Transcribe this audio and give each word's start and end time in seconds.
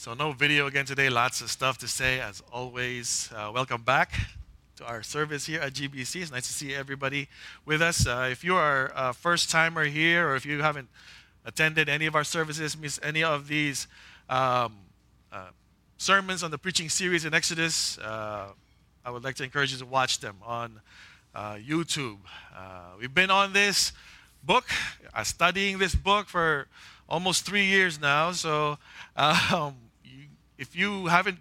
So, 0.00 0.14
no 0.14 0.32
video 0.32 0.66
again 0.66 0.86
today, 0.86 1.10
lots 1.10 1.42
of 1.42 1.50
stuff 1.50 1.76
to 1.76 1.86
say 1.86 2.20
as 2.20 2.42
always. 2.50 3.28
Uh, 3.36 3.50
welcome 3.52 3.82
back 3.82 4.18
to 4.76 4.86
our 4.86 5.02
service 5.02 5.44
here 5.44 5.60
at 5.60 5.74
GBC. 5.74 6.22
It's 6.22 6.32
nice 6.32 6.46
to 6.46 6.54
see 6.54 6.74
everybody 6.74 7.28
with 7.66 7.82
us. 7.82 8.06
Uh, 8.06 8.26
if 8.32 8.42
you 8.42 8.56
are 8.56 8.90
a 8.96 9.12
first 9.12 9.50
timer 9.50 9.84
here 9.84 10.26
or 10.26 10.36
if 10.36 10.46
you 10.46 10.62
haven't 10.62 10.88
attended 11.44 11.90
any 11.90 12.06
of 12.06 12.14
our 12.14 12.24
services, 12.24 12.78
miss 12.78 12.98
any 13.02 13.22
of 13.22 13.46
these 13.46 13.88
um, 14.30 14.78
uh, 15.30 15.48
sermons 15.98 16.42
on 16.42 16.50
the 16.50 16.56
preaching 16.56 16.88
series 16.88 17.26
in 17.26 17.34
Exodus, 17.34 17.98
uh, 17.98 18.46
I 19.04 19.10
would 19.10 19.22
like 19.22 19.34
to 19.34 19.44
encourage 19.44 19.70
you 19.70 19.78
to 19.80 19.84
watch 19.84 20.20
them 20.20 20.36
on 20.42 20.80
uh, 21.34 21.56
YouTube. 21.56 22.20
Uh, 22.56 22.92
we've 22.98 23.12
been 23.12 23.30
on 23.30 23.52
this 23.52 23.92
book, 24.42 24.64
studying 25.24 25.76
this 25.76 25.94
book 25.94 26.26
for 26.26 26.68
almost 27.06 27.44
three 27.44 27.66
years 27.66 28.00
now. 28.00 28.32
So, 28.32 28.78
um, 29.16 29.74
if 30.60 30.76
you 30.76 31.06
haven't 31.06 31.38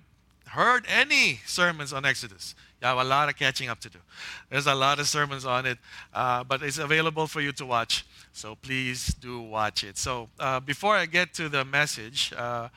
heard 0.48 0.86
any 0.88 1.42
sermons 1.46 1.92
on 1.92 2.06
Exodus, 2.06 2.56
you 2.82 2.88
have 2.88 2.98
a 2.98 3.04
lot 3.04 3.28
of 3.28 3.36
catching 3.36 3.68
up 3.68 3.82
to 3.82 3.90
do. 3.90 4.00
There's 4.50 4.66
a 4.66 4.74
lot 4.74 4.98
of 4.98 5.08
sermons 5.08 5.46
on 5.46 5.66
it, 5.66 5.78
uh, 6.14 6.46
but 6.46 6.64
it's 6.64 6.78
available 6.78 7.28
for 7.28 7.42
you 7.42 7.52
to 7.52 7.66
watch. 7.66 8.06
So 8.32 8.56
please 8.56 9.14
do 9.16 9.42
watch 9.42 9.84
it. 9.84 9.98
So 9.98 10.30
uh, 10.40 10.62
before 10.62 10.96
I 10.96 11.06
get 11.06 11.34
to 11.34 11.50
the 11.50 11.66
message, 11.66 12.34
uh, 12.36 12.70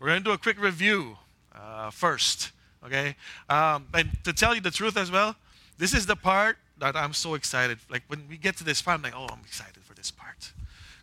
we're 0.00 0.08
going 0.08 0.18
to 0.18 0.24
do 0.24 0.32
a 0.32 0.38
quick 0.38 0.60
review 0.60 1.16
uh, 1.54 1.90
first. 1.90 2.50
Okay? 2.84 3.14
Um, 3.48 3.86
and 3.94 4.10
to 4.24 4.32
tell 4.32 4.52
you 4.52 4.60
the 4.60 4.72
truth 4.72 4.96
as 4.96 5.12
well, 5.12 5.36
this 5.78 5.94
is 5.94 6.06
the 6.06 6.16
part 6.16 6.58
that 6.78 6.96
I'm 6.96 7.12
so 7.12 7.34
excited. 7.34 7.78
Like 7.88 8.02
when 8.08 8.24
we 8.28 8.36
get 8.36 8.56
to 8.56 8.64
this 8.64 8.82
part, 8.82 8.98
I'm 8.98 9.02
like, 9.02 9.14
oh, 9.16 9.28
I'm 9.30 9.40
excited 9.46 9.84
for 9.84 9.94
this 9.94 10.10
part. 10.10 10.52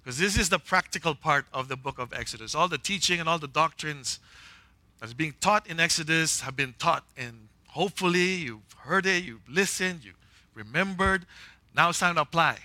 Because 0.03 0.19
this 0.19 0.37
is 0.37 0.49
the 0.49 0.59
practical 0.59 1.15
part 1.15 1.45
of 1.53 1.69
the 1.69 1.77
book 1.77 1.97
of 1.97 2.11
Exodus. 2.11 2.53
All 2.53 2.67
the 2.67 2.77
teaching 2.77 3.21
and 3.21 3.29
all 3.29 3.39
the 3.39 3.47
doctrines 3.47 4.19
that's 5.01 5.13
being 5.13 5.33
taught 5.41 5.67
in 5.67 5.79
Exodus 5.79 6.41
have 6.41 6.55
been 6.55 6.75
taught, 6.77 7.03
and 7.17 7.49
hopefully 7.69 8.35
you've 8.35 8.75
heard 8.77 9.07
it, 9.07 9.23
you've 9.23 9.49
listened, 9.49 10.05
you 10.05 10.13
remembered. 10.53 11.25
Now 11.75 11.89
it's 11.89 11.99
time 11.99 12.15
to 12.15 12.21
apply 12.21 12.57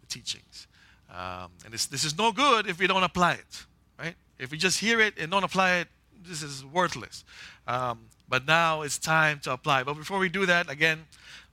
the 0.00 0.06
teachings. 0.06 0.68
Um, 1.10 1.50
and 1.64 1.74
this, 1.74 1.86
this 1.86 2.04
is 2.04 2.16
no 2.16 2.30
good 2.30 2.68
if 2.68 2.78
we 2.78 2.86
don't 2.86 3.02
apply 3.02 3.34
it, 3.34 3.66
right? 3.98 4.14
If 4.38 4.52
we 4.52 4.58
just 4.58 4.78
hear 4.78 5.00
it 5.00 5.14
and 5.18 5.30
don't 5.30 5.42
apply 5.42 5.78
it, 5.78 5.88
this 6.24 6.42
is 6.42 6.64
worthless. 6.64 7.24
Um, 7.66 8.06
but 8.28 8.46
now 8.46 8.82
it's 8.82 8.96
time 8.96 9.40
to 9.40 9.52
apply. 9.52 9.82
But 9.82 9.94
before 9.94 10.20
we 10.20 10.28
do 10.28 10.46
that, 10.46 10.70
again, 10.70 11.04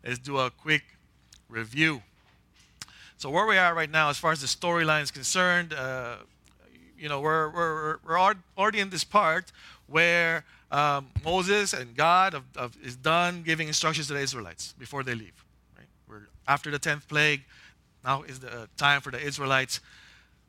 let's 0.05 0.19
do 0.19 0.37
a 0.37 0.51
quick 0.51 0.83
review. 1.49 2.03
So 3.17 3.31
where 3.31 3.47
we 3.47 3.57
are 3.57 3.73
right 3.73 3.89
now, 3.89 4.09
as 4.09 4.17
far 4.19 4.31
as 4.31 4.41
the 4.41 4.47
storyline 4.47 5.01
is 5.01 5.11
concerned, 5.11 5.73
uh, 5.73 6.17
you 6.99 7.09
know, 7.09 7.21
we're, 7.21 7.49
we're, 7.49 7.97
we're 8.05 8.19
already 8.57 8.79
in 8.79 8.89
this 8.89 9.03
part 9.03 9.51
where 9.87 10.43
um, 10.71 11.07
Moses 11.23 11.73
and 11.73 11.95
God 11.95 12.33
of, 12.33 12.43
of, 12.55 12.77
is 12.83 12.95
done 12.95 13.43
giving 13.43 13.67
instructions 13.67 14.07
to 14.07 14.13
the 14.13 14.19
Israelites 14.19 14.73
before 14.77 15.03
they 15.03 15.15
leave. 15.15 15.43
Right? 15.77 15.87
We're 16.07 16.27
after 16.47 16.69
the 16.69 16.79
tenth 16.79 17.07
plague. 17.07 17.43
Now 18.03 18.23
is 18.23 18.39
the 18.39 18.69
time 18.77 19.01
for 19.01 19.11
the 19.11 19.19
Israelites 19.19 19.79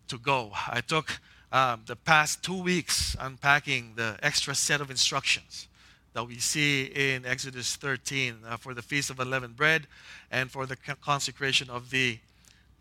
to 0.09 0.19
go. 0.19 0.51
I 0.69 0.81
took 0.81 1.21
um, 1.53 1.83
the 1.87 1.97
past 1.97 2.43
two 2.43 2.63
weeks 2.63 3.17
unpacking 3.19 3.95
the 3.97 4.19
extra 4.23 4.55
set 4.55 4.81
of 4.81 4.91
instructions 4.91 5.69
that 6.13 6.27
we 6.27 6.39
see 6.39 6.85
in 6.87 7.25
Exodus 7.25 7.77
13 7.77 8.39
uh, 8.47 8.57
for 8.57 8.75
the 8.75 8.83
Feast 8.83 9.11
of 9.11 9.21
Unleavened 9.21 9.57
Bread 9.57 9.87
and 10.31 10.51
for 10.51 10.67
the 10.67 10.77
consecration 10.77 11.71
of 11.71 11.91
the 11.91 12.19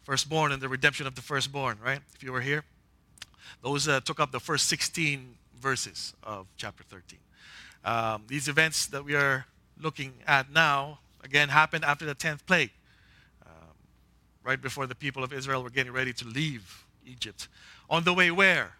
firstborn 0.03 0.51
and 0.51 0.61
the 0.61 0.69
redemption 0.69 1.05
of 1.05 1.15
the 1.15 1.21
firstborn, 1.21 1.77
right? 1.83 1.99
If 2.15 2.23
you 2.23 2.31
were 2.31 2.41
here, 2.41 2.63
those 3.61 3.87
uh, 3.87 3.99
took 4.01 4.19
up 4.19 4.31
the 4.31 4.39
first 4.39 4.67
16 4.67 5.35
verses 5.59 6.13
of 6.23 6.47
chapter 6.57 6.83
13. 6.83 7.19
Um, 7.85 8.23
these 8.27 8.47
events 8.47 8.87
that 8.87 9.03
we 9.03 9.15
are 9.15 9.45
looking 9.79 10.13
at 10.27 10.51
now, 10.51 10.99
again, 11.23 11.49
happened 11.49 11.85
after 11.85 12.05
the 12.05 12.15
10th 12.15 12.45
plague, 12.45 12.71
um, 13.45 13.51
right 14.43 14.61
before 14.61 14.87
the 14.87 14.95
people 14.95 15.23
of 15.23 15.31
Israel 15.33 15.63
were 15.63 15.69
getting 15.69 15.93
ready 15.93 16.13
to 16.13 16.27
leave 16.27 16.85
Egypt. 17.05 17.47
On 17.89 18.03
the 18.03 18.13
way 18.13 18.31
where? 18.31 18.73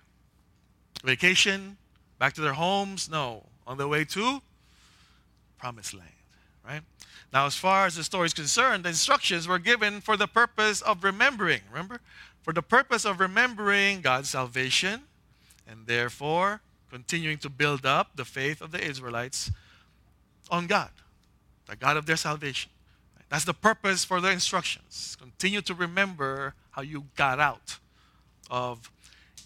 Vacation? 1.04 1.78
Back 2.18 2.34
to 2.34 2.42
their 2.42 2.54
homes? 2.54 3.10
No. 3.10 3.46
On 3.66 3.78
the 3.78 3.88
way 3.88 4.04
to 4.06 4.42
Promised 5.58 5.94
Land, 5.94 6.10
right? 6.66 6.82
Now, 7.32 7.46
as 7.46 7.56
far 7.56 7.86
as 7.86 7.96
the 7.96 8.04
story 8.04 8.26
is 8.26 8.34
concerned, 8.34 8.86
the 8.86 8.90
instructions 8.90 9.48
were 9.48 9.60
given 9.60 10.02
for 10.02 10.18
the 10.18 10.28
purpose 10.28 10.82
of 10.82 11.04
remembering. 11.04 11.62
Remember? 11.70 12.02
For 12.50 12.54
the 12.54 12.64
purpose 12.64 13.06
of 13.06 13.20
remembering 13.20 14.02
God's 14.02 14.32
salvation 14.32 15.04
and 15.68 15.86
therefore 15.86 16.62
continuing 16.90 17.38
to 17.38 17.48
build 17.48 17.86
up 17.86 18.16
the 18.16 18.26
faith 18.26 18.60
of 18.60 18.72
the 18.72 18.84
Israelites 18.84 19.52
on 20.50 20.66
God, 20.66 20.90
the 21.68 21.76
God 21.76 21.96
of 21.96 22.08
their 22.08 22.16
salvation. 22.16 22.72
That's 23.30 23.46
the 23.46 23.54
purpose 23.54 24.04
for 24.04 24.20
the 24.20 24.32
instructions. 24.32 25.16
Continue 25.22 25.62
to 25.62 25.76
remember 25.76 26.56
how 26.72 26.82
you 26.82 27.04
got 27.16 27.40
out 27.40 27.78
of 28.50 28.90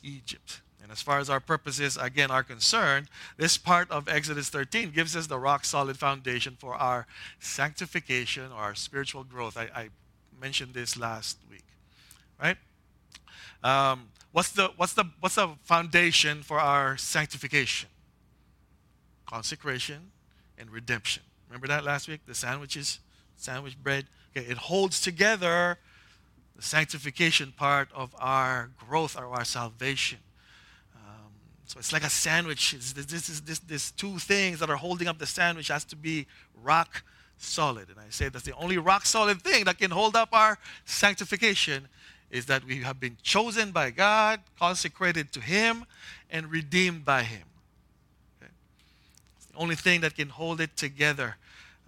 Egypt. 0.01 0.61
And 0.81 0.89
as 0.89 1.01
far 1.01 1.19
as 1.19 1.29
our 1.29 1.41
purposes, 1.41 1.97
again, 1.97 2.31
are 2.31 2.41
concerned, 2.41 3.09
this 3.35 3.57
part 3.57 3.91
of 3.91 4.07
Exodus 4.07 4.47
13 4.47 4.91
gives 4.91 5.13
us 5.13 5.27
the 5.27 5.39
rock 5.39 5.65
solid 5.65 5.97
foundation 5.97 6.55
for 6.57 6.73
our 6.75 7.05
sanctification 7.41 8.49
or 8.53 8.59
our 8.59 8.75
spiritual 8.75 9.25
growth. 9.25 9.57
I, 9.57 9.63
I 9.75 9.89
mentioned 10.39 10.73
this 10.73 10.97
last 10.97 11.37
week, 11.51 11.65
right? 12.41 12.55
Um, 13.63 14.09
what's 14.31 14.51
the, 14.51 14.71
what's, 14.75 14.93
the, 14.93 15.05
what's 15.19 15.35
the 15.35 15.49
foundation 15.63 16.43
for 16.43 16.59
our 16.59 16.97
sanctification? 16.97 17.89
Consecration 19.25 20.11
and 20.57 20.69
redemption. 20.69 21.23
Remember 21.47 21.67
that 21.67 21.83
last 21.83 22.07
week? 22.07 22.21
The 22.25 22.35
sandwiches, 22.35 22.99
sandwich 23.35 23.81
bread. 23.81 24.05
Okay, 24.35 24.45
it 24.45 24.57
holds 24.57 24.99
together 24.99 25.77
the 26.55 26.61
sanctification 26.61 27.53
part 27.55 27.89
of 27.93 28.15
our 28.19 28.71
growth 28.77 29.17
or 29.17 29.27
our 29.27 29.45
salvation. 29.45 30.19
Um, 30.95 31.31
so 31.65 31.79
it's 31.79 31.93
like 31.93 32.03
a 32.03 32.09
sandwich. 32.09 32.73
It's, 32.73 32.93
this 32.93 33.29
is 33.29 33.41
this, 33.41 33.59
this 33.59 33.91
two 33.91 34.17
things 34.19 34.59
that 34.59 34.69
are 34.69 34.75
holding 34.75 35.07
up 35.07 35.19
the 35.19 35.25
sandwich 35.25 35.69
has 35.69 35.85
to 35.85 35.95
be 35.95 36.27
rock 36.63 37.03
solid. 37.37 37.89
And 37.89 37.99
I 37.99 38.09
say 38.09 38.29
that's 38.29 38.45
the 38.45 38.55
only 38.55 38.77
rock 38.77 39.05
solid 39.05 39.41
thing 39.41 39.65
that 39.65 39.77
can 39.77 39.91
hold 39.91 40.15
up 40.15 40.29
our 40.33 40.57
sanctification 40.85 41.87
is 42.33 42.47
that 42.47 42.65
we 42.65 42.77
have 42.77 42.99
been 42.99 43.15
chosen 43.21 43.69
by 43.69 43.91
God, 43.91 44.39
consecrated 44.57 45.31
to 45.33 45.39
Him, 45.39 45.85
and 46.31 46.49
redeemed 46.49 47.05
by 47.05 47.21
Him. 47.21 47.43
Okay? 48.41 48.51
It's 49.37 49.45
the 49.45 49.57
only 49.57 49.75
thing 49.75 50.01
that 50.01 50.15
can 50.15 50.29
hold 50.29 50.59
it 50.59 50.75
together. 50.75 51.37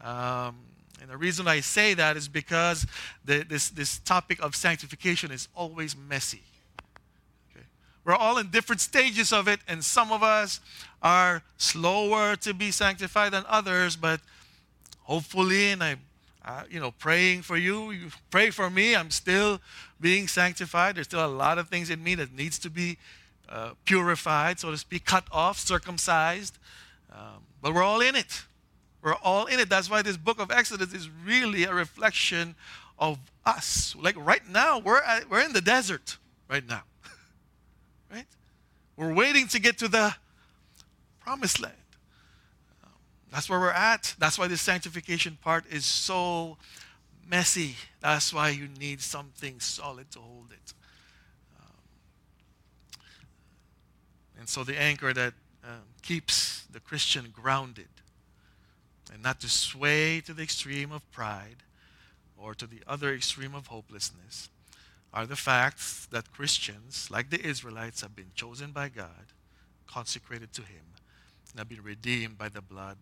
Um, 0.04 0.58
and 1.02 1.10
the 1.10 1.18
reason 1.18 1.48
I 1.48 1.62
say 1.62 1.96
that 1.96 2.16
is 2.16 2.28
because 2.28 2.86
the, 3.26 3.44
this, 3.44 3.70
this 3.70 3.98
topic 3.98 4.40
of 4.40 4.56
sanctification 4.56 5.32
is 5.32 5.48
always 5.56 5.96
messy. 5.98 6.44
Okay? 7.52 7.66
We're 8.04 8.14
all 8.14 8.38
in 8.38 8.52
different 8.52 8.82
stages 8.82 9.34
of 9.34 9.48
it, 9.48 9.62
and 9.68 9.84
some 9.84 10.12
of 10.12 10.22
us 10.22 10.60
are 11.02 11.42
slower 11.58 12.36
to 12.36 12.54
be 12.54 12.70
sanctified 12.70 13.34
than 13.34 13.46
others, 13.48 13.96
but 13.96 14.22
hopefully, 15.06 15.72
and 15.72 15.84
I 15.84 15.96
uh, 16.46 16.64
you 16.70 16.80
know, 16.80 16.92
praying 16.92 17.42
for 17.42 17.58
you. 17.58 17.92
You 17.92 18.10
pray 18.30 18.52
for 18.52 18.70
me. 18.70 18.96
I'm 18.96 19.10
still 19.10 19.60
being 20.00 20.28
sanctified. 20.28 20.96
There's 20.96 21.08
still 21.08 21.26
a 21.26 21.28
lot 21.28 21.58
of 21.58 21.70
things 21.70 21.90
in 21.90 22.04
me 22.04 22.14
that 22.16 22.32
needs 22.32 22.60
to 22.60 22.70
be 22.70 22.98
uh, 23.50 23.72
purified, 23.84 24.60
so 24.60 24.70
to 24.70 24.78
speak, 24.78 25.06
cut 25.06 25.26
off, 25.32 25.58
circumcised. 25.58 26.58
Um, 27.12 27.44
but 27.62 27.74
we're 27.74 27.84
all 27.84 28.00
in 28.00 28.16
it. 28.16 28.44
We're 29.02 29.16
all 29.16 29.46
in 29.46 29.60
it. 29.60 29.70
That's 29.70 29.90
why 29.90 30.04
this 30.04 30.18
book 30.18 30.40
of 30.40 30.52
Exodus 30.52 30.94
is 30.94 31.10
really 31.10 31.64
a 31.64 31.74
reflection 31.74 32.56
of 33.00 33.18
us. 33.46 33.96
Like 34.00 34.16
right 34.18 34.48
now, 34.48 34.80
we're, 34.80 35.02
at, 35.02 35.30
we're 35.30 35.42
in 35.42 35.54
the 35.54 35.62
desert 35.62 36.18
right 36.48 36.68
now. 36.68 36.84
right? 38.12 38.26
We're 38.98 39.14
waiting 39.14 39.48
to 39.50 39.60
get 39.60 39.80
to 39.80 39.88
the 39.88 40.16
promised 41.20 41.60
land. 41.60 41.76
That's 43.32 43.50
where 43.50 43.60
we're 43.60 43.72
at. 43.72 44.16
That's 44.18 44.38
why 44.38 44.48
the 44.48 44.58
sanctification 44.58 45.38
part 45.42 45.66
is 45.70 45.86
so 45.86 46.58
messy. 47.28 47.76
That's 48.02 48.34
why 48.34 48.50
you 48.50 48.68
need 48.80 49.02
something 49.02 49.60
solid 49.60 50.12
to 50.12 50.20
hold 50.20 50.52
it. 50.52 50.74
Um, 51.60 53.02
and 54.40 54.50
so 54.50 54.64
the 54.64 54.80
anchor 54.80 55.14
that 55.14 55.34
um, 55.64 55.82
keeps 56.02 56.66
the 56.72 56.80
Christian 56.80 57.30
grounded 57.34 57.88
and 59.14 59.22
not 59.24 59.40
to 59.42 59.50
sway 59.50 60.22
to 60.22 60.34
the 60.34 60.44
extreme 60.44 60.92
of 60.92 61.10
pride 61.12 61.64
or 62.38 62.54
to 62.54 62.68
the 62.68 62.82
other 62.88 63.14
extreme 63.14 63.56
of 63.56 63.68
hopelessness 63.68 64.50
are 65.14 65.26
the 65.26 65.36
facts 65.36 66.08
that 66.12 66.32
Christians, 66.34 67.08
like 67.10 67.30
the 67.30 67.42
Israelites, 67.46 68.02
have 68.02 68.16
been 68.16 68.32
chosen 68.36 68.72
by 68.72 68.90
God, 68.90 69.32
consecrated 69.88 70.52
to 70.54 70.62
Him, 70.62 70.84
and 71.52 71.60
have 71.60 71.70
been 71.70 71.84
redeemed 71.84 72.38
by 72.38 72.50
the 72.50 72.62
blood 72.62 72.98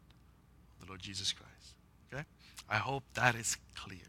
the 0.83 0.89
Lord 0.89 1.01
Jesus 1.01 1.33
Christ. 1.33 1.75
Okay? 2.11 2.23
I 2.69 2.77
hope 2.77 3.03
that 3.13 3.35
is 3.35 3.57
clear. 3.75 3.99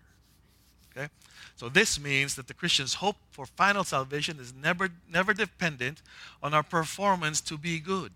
Okay? 0.96 1.08
So 1.56 1.68
this 1.68 2.00
means 2.00 2.34
that 2.36 2.46
the 2.46 2.54
Christian's 2.54 2.94
hope 2.94 3.16
for 3.30 3.46
final 3.46 3.84
salvation 3.84 4.38
is 4.38 4.52
never, 4.54 4.88
never 5.10 5.34
dependent 5.34 6.02
on 6.42 6.54
our 6.54 6.62
performance 6.62 7.40
to 7.42 7.58
be 7.58 7.80
good. 7.80 8.12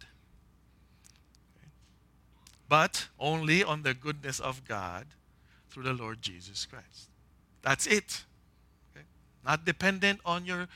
but 2.69 3.09
only 3.19 3.65
on 3.65 3.83
the 3.83 3.95
goodness 3.95 4.39
of 4.39 4.67
God 4.69 5.07
through 5.71 5.85
the 5.85 5.93
Lord 5.93 6.21
Jesus 6.21 6.67
Christ. 6.67 7.09
That's 7.63 7.87
it. 7.87 8.25
Okay? 8.95 9.07
Not 9.45 9.65
dependent 9.65 10.21
on 10.25 10.45
your, 10.45 10.69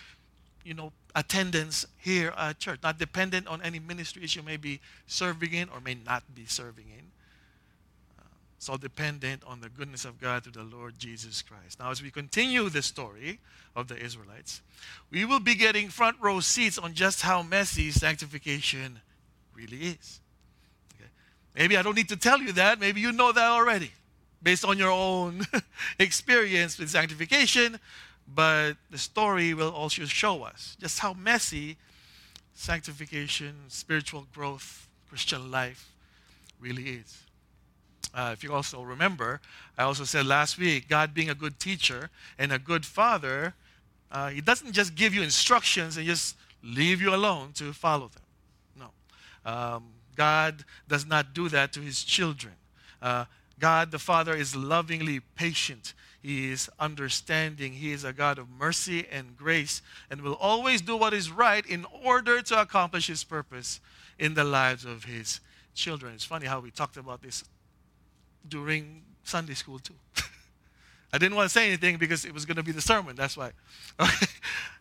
you 0.64 0.74
know, 0.74 0.92
attendance 1.14 1.86
here 1.98 2.32
at 2.36 2.58
church. 2.58 2.80
Not 2.82 2.98
dependent 2.98 3.46
on 3.46 3.60
any 3.62 3.78
ministries 3.78 4.34
you 4.34 4.42
may 4.42 4.56
be 4.56 4.80
serving 5.06 5.52
in 5.52 5.68
or 5.68 5.80
may 5.80 5.94
not 5.94 6.34
be 6.34 6.46
serving 6.46 6.86
in. 6.88 7.11
It's 8.62 8.68
all 8.68 8.78
dependent 8.78 9.42
on 9.44 9.60
the 9.60 9.68
goodness 9.68 10.04
of 10.04 10.20
God 10.20 10.44
through 10.44 10.52
the 10.52 10.62
Lord 10.62 10.96
Jesus 10.96 11.42
Christ. 11.42 11.80
Now, 11.80 11.90
as 11.90 12.00
we 12.00 12.12
continue 12.12 12.68
the 12.68 12.80
story 12.80 13.40
of 13.74 13.88
the 13.88 13.98
Israelites, 13.98 14.62
we 15.10 15.24
will 15.24 15.40
be 15.40 15.56
getting 15.56 15.88
front 15.88 16.16
row 16.20 16.38
seats 16.38 16.78
on 16.78 16.94
just 16.94 17.22
how 17.22 17.42
messy 17.42 17.90
sanctification 17.90 19.00
really 19.52 19.78
is. 19.78 20.20
Okay? 20.94 21.10
Maybe 21.56 21.76
I 21.76 21.82
don't 21.82 21.96
need 21.96 22.08
to 22.10 22.16
tell 22.16 22.38
you 22.38 22.52
that. 22.52 22.78
Maybe 22.78 23.00
you 23.00 23.10
know 23.10 23.32
that 23.32 23.50
already 23.50 23.90
based 24.40 24.64
on 24.64 24.78
your 24.78 24.92
own 24.92 25.44
experience 25.98 26.78
with 26.78 26.88
sanctification 26.88 27.80
but 28.32 28.74
the 28.92 28.98
story 28.98 29.54
will 29.54 29.72
also 29.72 30.04
show 30.04 30.44
us 30.44 30.76
just 30.80 31.00
how 31.00 31.14
messy 31.14 31.78
sanctification, 32.54 33.54
spiritual 33.66 34.28
growth, 34.32 34.86
Christian 35.08 35.50
life 35.50 35.90
really 36.60 36.84
is. 36.90 37.24
Uh, 38.14 38.30
if 38.32 38.44
you 38.44 38.52
also 38.52 38.82
remember, 38.82 39.40
I 39.78 39.84
also 39.84 40.04
said 40.04 40.26
last 40.26 40.58
week, 40.58 40.88
God 40.88 41.14
being 41.14 41.30
a 41.30 41.34
good 41.34 41.58
teacher 41.58 42.10
and 42.38 42.52
a 42.52 42.58
good 42.58 42.84
father, 42.84 43.54
uh, 44.10 44.28
He 44.30 44.40
doesn't 44.40 44.72
just 44.72 44.94
give 44.94 45.14
you 45.14 45.22
instructions 45.22 45.96
and 45.96 46.06
just 46.06 46.36
leave 46.62 47.00
you 47.00 47.14
alone 47.14 47.52
to 47.54 47.72
follow 47.72 48.08
them. 48.08 48.22
No. 49.44 49.50
Um, 49.50 49.84
God 50.14 50.64
does 50.88 51.06
not 51.06 51.34
do 51.34 51.48
that 51.48 51.72
to 51.72 51.80
His 51.80 52.04
children. 52.04 52.54
Uh, 53.00 53.24
God 53.58 53.90
the 53.90 53.98
Father 53.98 54.34
is 54.34 54.54
lovingly 54.54 55.20
patient 55.36 55.94
he 56.22 56.52
is 56.52 56.70
understanding. 56.78 57.72
He 57.72 57.90
is 57.90 58.04
a 58.04 58.12
God 58.12 58.38
of 58.38 58.48
mercy 58.48 59.06
and 59.10 59.36
grace 59.36 59.82
and 60.08 60.22
will 60.22 60.36
always 60.36 60.80
do 60.80 60.96
what 60.96 61.12
is 61.12 61.32
right 61.32 61.66
in 61.66 61.84
order 62.04 62.40
to 62.42 62.60
accomplish 62.60 63.08
His 63.08 63.24
purpose 63.24 63.80
in 64.20 64.34
the 64.34 64.44
lives 64.44 64.84
of 64.84 65.04
His 65.04 65.40
children. 65.74 66.14
It's 66.14 66.24
funny 66.24 66.46
how 66.46 66.60
we 66.60 66.70
talked 66.70 66.96
about 66.96 67.22
this 67.22 67.42
during 68.48 69.02
Sunday 69.24 69.54
school, 69.54 69.78
too. 69.78 69.94
I 71.12 71.18
didn't 71.18 71.36
want 71.36 71.46
to 71.46 71.52
say 71.52 71.66
anything 71.66 71.98
because 71.98 72.24
it 72.24 72.32
was 72.32 72.44
going 72.44 72.56
to 72.56 72.62
be 72.62 72.72
the 72.72 72.80
sermon. 72.80 73.16
That's 73.16 73.36
why. 73.36 73.52
Okay. 74.00 74.26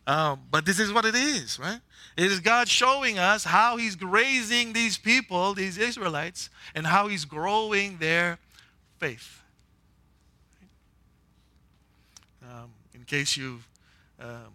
Um, 0.08 0.40
but 0.50 0.66
this 0.66 0.80
is 0.80 0.92
what 0.92 1.06
it 1.06 1.14
is, 1.14 1.60
right? 1.60 1.80
It 2.18 2.32
is 2.32 2.40
God 2.40 2.68
showing 2.68 3.20
us 3.20 3.44
how 3.44 3.78
He's 3.78 4.02
raising 4.02 4.74
these 4.74 4.98
people, 4.98 5.54
these 5.54 5.78
Israelites, 5.78 6.50
and 6.74 6.88
how 6.88 7.08
He's 7.08 7.24
growing 7.24 7.98
their 7.98 8.40
faith. 8.98 9.42
In 13.02 13.06
case 13.06 13.36
you, 13.36 13.62
um, 14.20 14.54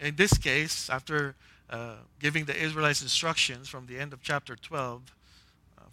in 0.00 0.16
this 0.16 0.32
case, 0.38 0.88
after 0.88 1.34
uh, 1.68 1.96
giving 2.18 2.46
the 2.46 2.56
Israelites 2.56 3.02
instructions 3.02 3.68
from 3.68 3.84
the 3.84 3.98
end 3.98 4.14
of 4.14 4.22
chapter 4.22 4.56
12 4.56 5.02
uh, 5.02 5.04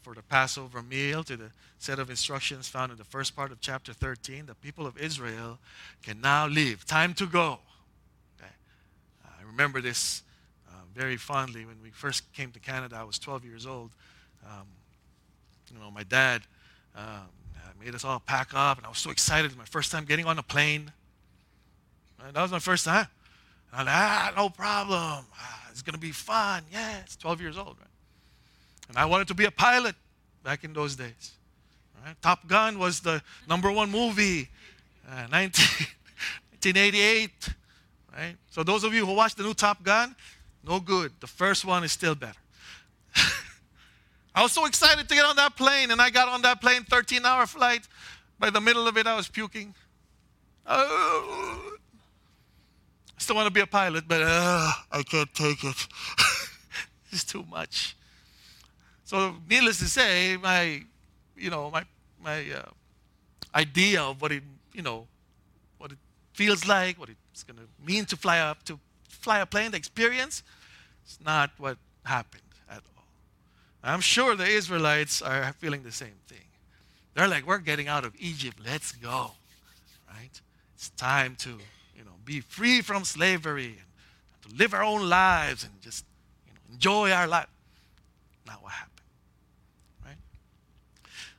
for 0.08 0.16
the 0.16 0.22
Passover 0.22 0.82
meal 0.82 1.22
to 1.22 1.36
the 1.36 1.52
set 1.80 2.00
of 2.00 2.10
instructions 2.10 2.70
found 2.70 2.94
in 2.94 2.98
the 2.98 3.04
first 3.04 3.36
part 3.36 3.52
of 3.52 3.60
chapter 3.60 3.92
13, 3.92 4.46
the 4.46 4.56
people 4.56 4.88
of 4.88 4.98
Israel 4.98 5.60
can 6.02 6.22
now 6.22 6.48
leave. 6.48 6.86
Time 6.86 7.14
to 7.16 7.26
go. 7.26 7.60
Okay. 8.40 8.50
I 9.26 9.44
remember 9.46 9.82
this 9.82 10.22
uh, 10.70 10.80
very 10.96 11.18
fondly 11.18 11.66
when 11.66 11.76
we 11.84 11.90
first 11.90 12.32
came 12.32 12.52
to 12.52 12.60
Canada. 12.60 12.96
I 12.96 13.04
was 13.04 13.20
12 13.20 13.44
years 13.44 13.66
old. 13.66 13.92
Um, 14.46 14.66
you 15.74 15.78
know, 15.78 15.92
my 15.92 16.04
dad 16.04 16.44
um, 16.96 17.28
made 17.84 17.94
us 17.94 18.06
all 18.06 18.22
pack 18.22 18.52
up, 18.54 18.78
and 18.78 18.86
I 18.86 18.90
was 18.90 19.00
so 19.00 19.10
excited. 19.10 19.44
It 19.44 19.50
was 19.50 19.58
my 19.58 19.66
first 19.66 19.92
time 19.92 20.06
getting 20.06 20.26
on 20.26 20.40
a 20.40 20.44
plane. 20.44 20.90
That 22.32 22.42
was 22.42 22.52
my 22.52 22.60
first 22.60 22.86
time. 22.86 23.08
I'm 23.74 23.86
like, 23.86 23.94
ah, 23.94 24.34
no 24.38 24.48
problem. 24.48 25.26
Ah, 25.38 25.68
it's 25.70 25.82
going 25.82 25.96
to 25.96 26.00
be 26.00 26.14
fun. 26.14 26.64
Yeah, 26.72 27.00
it's 27.00 27.18
12 27.18 27.42
years 27.42 27.58
old, 27.58 27.76
right? 27.78 27.87
And 28.90 28.98
I 28.98 29.06
wanted 29.06 29.28
to 29.30 29.34
be 29.34 29.46
a 29.46 29.52
pilot 29.52 29.96
back 30.44 30.64
in 30.64 30.74
those 30.74 30.96
days. 30.96 31.34
Right? 32.06 32.16
Top 32.22 32.48
Gun 32.48 32.80
was 32.80 33.02
the 33.02 33.22
number 33.48 33.72
one 33.72 33.92
movie, 33.92 34.50
uh, 35.10 35.28
19, 35.32 35.88
1988. 36.62 37.50
Right? 38.16 38.36
So 38.50 38.64
those 38.64 38.84
of 38.84 38.94
you 38.94 39.06
who 39.06 39.14
watched 39.14 39.38
the 39.38 39.44
new 39.44 39.54
Top 39.54 39.84
Gun, 39.84 40.16
no 40.64 40.80
good. 40.80 41.12
The 41.20 41.28
first 41.28 41.66
one 41.66 41.84
is 41.84 41.92
still 41.92 42.16
better. 42.16 42.40
I 44.36 44.42
was 44.44 44.52
so 44.52 44.66
excited 44.66 45.08
to 45.08 45.16
get 45.16 45.26
on 45.26 45.36
that 45.38 45.56
plane, 45.56 45.92
and 45.92 46.02
I 46.02 46.10
got 46.10 46.28
on 46.28 46.42
that 46.44 46.62
plane, 46.62 46.84
13-hour 46.84 47.48
flight. 47.48 47.88
By 48.40 48.50
the 48.50 48.62
middle 48.62 48.88
of 48.88 48.98
it, 48.98 49.08
I 49.08 49.16
was 49.16 49.28
puking. 49.28 49.74
Oh, 50.66 51.74
I 53.18 53.20
still 53.20 53.36
want 53.36 53.48
to 53.48 53.54
be 53.54 53.62
a 53.62 53.68
pilot, 53.68 54.04
but 54.08 54.22
uh, 54.22 54.72
I 54.92 55.02
can't 55.04 55.34
take 55.34 55.64
it. 55.64 55.88
it's 57.12 57.24
too 57.24 57.46
much. 57.50 57.96
So, 59.08 59.36
needless 59.50 59.80
to 59.80 59.86
say, 59.86 60.36
my, 60.36 60.84
you 61.38 61.50
know, 61.50 61.72
my 61.72 61.86
my 62.22 62.42
uh, 62.52 62.64
idea 63.56 64.02
of 64.02 64.22
what 64.22 64.34
it, 64.34 64.44
you 64.74 64.82
know, 64.82 65.08
what 65.78 65.94
it 65.94 65.98
feels 66.34 66.68
like, 66.68 67.00
what 67.00 67.08
it's 67.08 67.44
going 67.44 67.56
to 67.56 67.64
mean 67.82 68.04
to 68.04 68.18
fly 68.18 68.40
up, 68.40 68.64
to 68.64 68.78
fly 69.08 69.40
a 69.40 69.46
plane, 69.46 69.72
the 69.72 69.78
experience, 69.78 70.44
it's 71.06 71.20
not 71.24 71.52
what 71.58 71.78
happened 72.04 72.42
at 72.70 72.82
all. 72.98 73.06
I'm 73.82 74.02
sure 74.02 74.36
the 74.36 74.46
Israelites 74.46 75.22
are 75.22 75.54
feeling 75.54 75.84
the 75.84 75.92
same 75.94 76.20
thing. 76.28 76.50
They're 77.14 77.30
like, 77.30 77.48
we're 77.48 77.60
getting 77.60 77.88
out 77.88 78.04
of 78.04 78.14
Egypt. 78.20 78.58
Let's 78.66 78.92
go, 78.92 79.32
right? 80.10 80.42
It's 80.76 80.90
time 80.90 81.38
to 81.38 81.52
you 81.96 82.04
know, 82.04 82.12
be 82.26 82.42
free 82.42 82.82
from 82.82 83.06
slavery 83.06 83.78
and 83.80 84.52
to 84.52 84.58
live 84.58 84.74
our 84.74 84.84
own 84.84 85.08
lives 85.08 85.64
and 85.64 85.72
just 85.82 86.04
you 86.46 86.52
know, 86.52 86.60
enjoy 86.74 87.12
our 87.12 87.26
life. 87.26 87.48
Not 88.46 88.62
what 88.62 88.74
happened. 88.74 88.97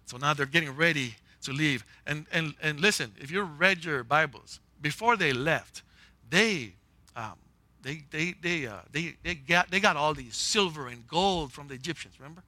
So 0.08 0.16
now 0.16 0.32
they're 0.32 0.46
getting 0.46 0.74
ready 0.74 1.16
to 1.42 1.52
leave. 1.52 1.84
And, 2.06 2.26
and, 2.32 2.54
and 2.62 2.80
listen, 2.80 3.12
if 3.20 3.30
you 3.30 3.42
read 3.42 3.84
your 3.84 4.02
Bibles, 4.02 4.58
before 4.80 5.16
they 5.18 5.34
left, 5.34 5.82
they, 6.30 6.72
um, 7.14 7.34
they, 7.82 8.04
they, 8.10 8.34
they, 8.40 8.66
uh, 8.66 8.78
they, 8.90 9.16
they, 9.22 9.34
got, 9.34 9.70
they 9.70 9.80
got 9.80 9.96
all 9.96 10.14
these 10.14 10.34
silver 10.34 10.88
and 10.88 11.06
gold 11.06 11.52
from 11.52 11.68
the 11.68 11.74
Egyptians, 11.74 12.14
remember? 12.18 12.42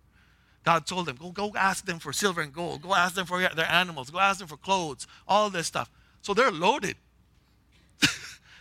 God 0.64 0.86
told 0.86 1.04
them, 1.04 1.16
go, 1.16 1.30
go 1.30 1.52
ask 1.54 1.84
them 1.84 1.98
for 1.98 2.14
silver 2.14 2.40
and 2.40 2.52
gold. 2.52 2.80
Go 2.80 2.94
ask 2.94 3.14
them 3.14 3.26
for 3.26 3.40
their 3.40 3.70
animals. 3.70 4.10
Go 4.10 4.18
ask 4.18 4.38
them 4.38 4.48
for 4.48 4.56
clothes, 4.56 5.06
all 5.28 5.50
this 5.50 5.66
stuff. 5.66 5.90
So 6.22 6.32
they're 6.32 6.50
loaded. 6.50 6.96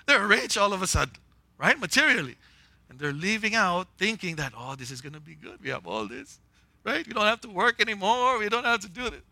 They're 0.08 0.25
rich 0.25 0.58
all 0.58 0.74
of 0.74 0.82
a 0.82 0.88
sudden, 0.88 1.15
right? 1.58 1.79
Materially. 1.79 2.36
And 2.89 2.98
they're 2.98 3.13
leaving 3.13 3.53
out 3.53 3.88
thinking 3.98 4.38
that, 4.38 4.53
oh, 4.58 4.75
this 4.75 4.91
is 4.91 5.01
going 5.01 5.13
to 5.13 5.20
be 5.20 5.36
good. 5.36 5.62
We 5.62 5.70
have 5.70 5.86
all 5.86 6.08
this, 6.08 6.39
right? 6.83 7.05
We 7.05 7.13
don't 7.13 7.25
have 7.25 7.41
to 7.41 7.50
work 7.50 7.81
anymore. 7.81 8.41
You 8.43 8.50
don't 8.50 8.65
have 8.65 8.81
to 8.81 8.89
do 8.89 9.05
it. 9.05 9.24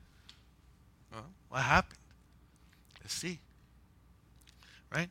Well, 1.11 1.25
what 1.49 1.61
happened? 1.61 1.99
Let's 3.01 3.13
see. 3.13 3.39
Right? 4.93 5.09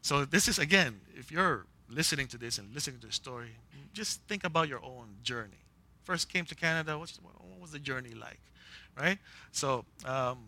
So, 0.00 0.24
this 0.24 0.48
is, 0.48 0.58
again, 0.58 1.00
if 1.14 1.30
you're 1.30 1.66
listening 1.88 2.26
to 2.28 2.38
this 2.38 2.58
and 2.58 2.72
listening 2.74 3.00
to 3.00 3.06
the 3.06 3.12
story, 3.12 3.50
just 3.92 4.20
think 4.22 4.44
about 4.44 4.68
your 4.68 4.82
own 4.84 5.06
journey. 5.22 5.62
First 6.04 6.32
came 6.32 6.44
to 6.46 6.54
Canada, 6.54 6.98
what 6.98 7.12
was 7.60 7.70
the 7.70 7.78
journey 7.78 8.14
like? 8.14 8.40
Right? 8.98 9.18
So, 9.52 9.84
um, 10.04 10.38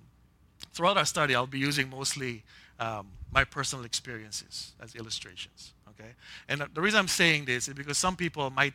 throughout 0.73 0.97
our 0.97 1.05
study, 1.05 1.35
I'll 1.35 1.47
be 1.47 1.59
using 1.59 1.91
mostly 1.91 2.43
um, 2.81 3.07
my 3.33 3.45
personal 3.45 3.85
experiences 3.85 4.73
as 4.81 4.95
illustrations. 4.95 5.73
Okay, 5.91 6.11
and 6.49 6.65
the 6.75 6.81
reason 6.81 6.99
I'm 6.99 7.09
saying 7.09 7.45
this 7.45 7.69
is 7.69 7.75
because 7.75 7.99
some 7.99 8.17
people 8.17 8.51
might 8.51 8.75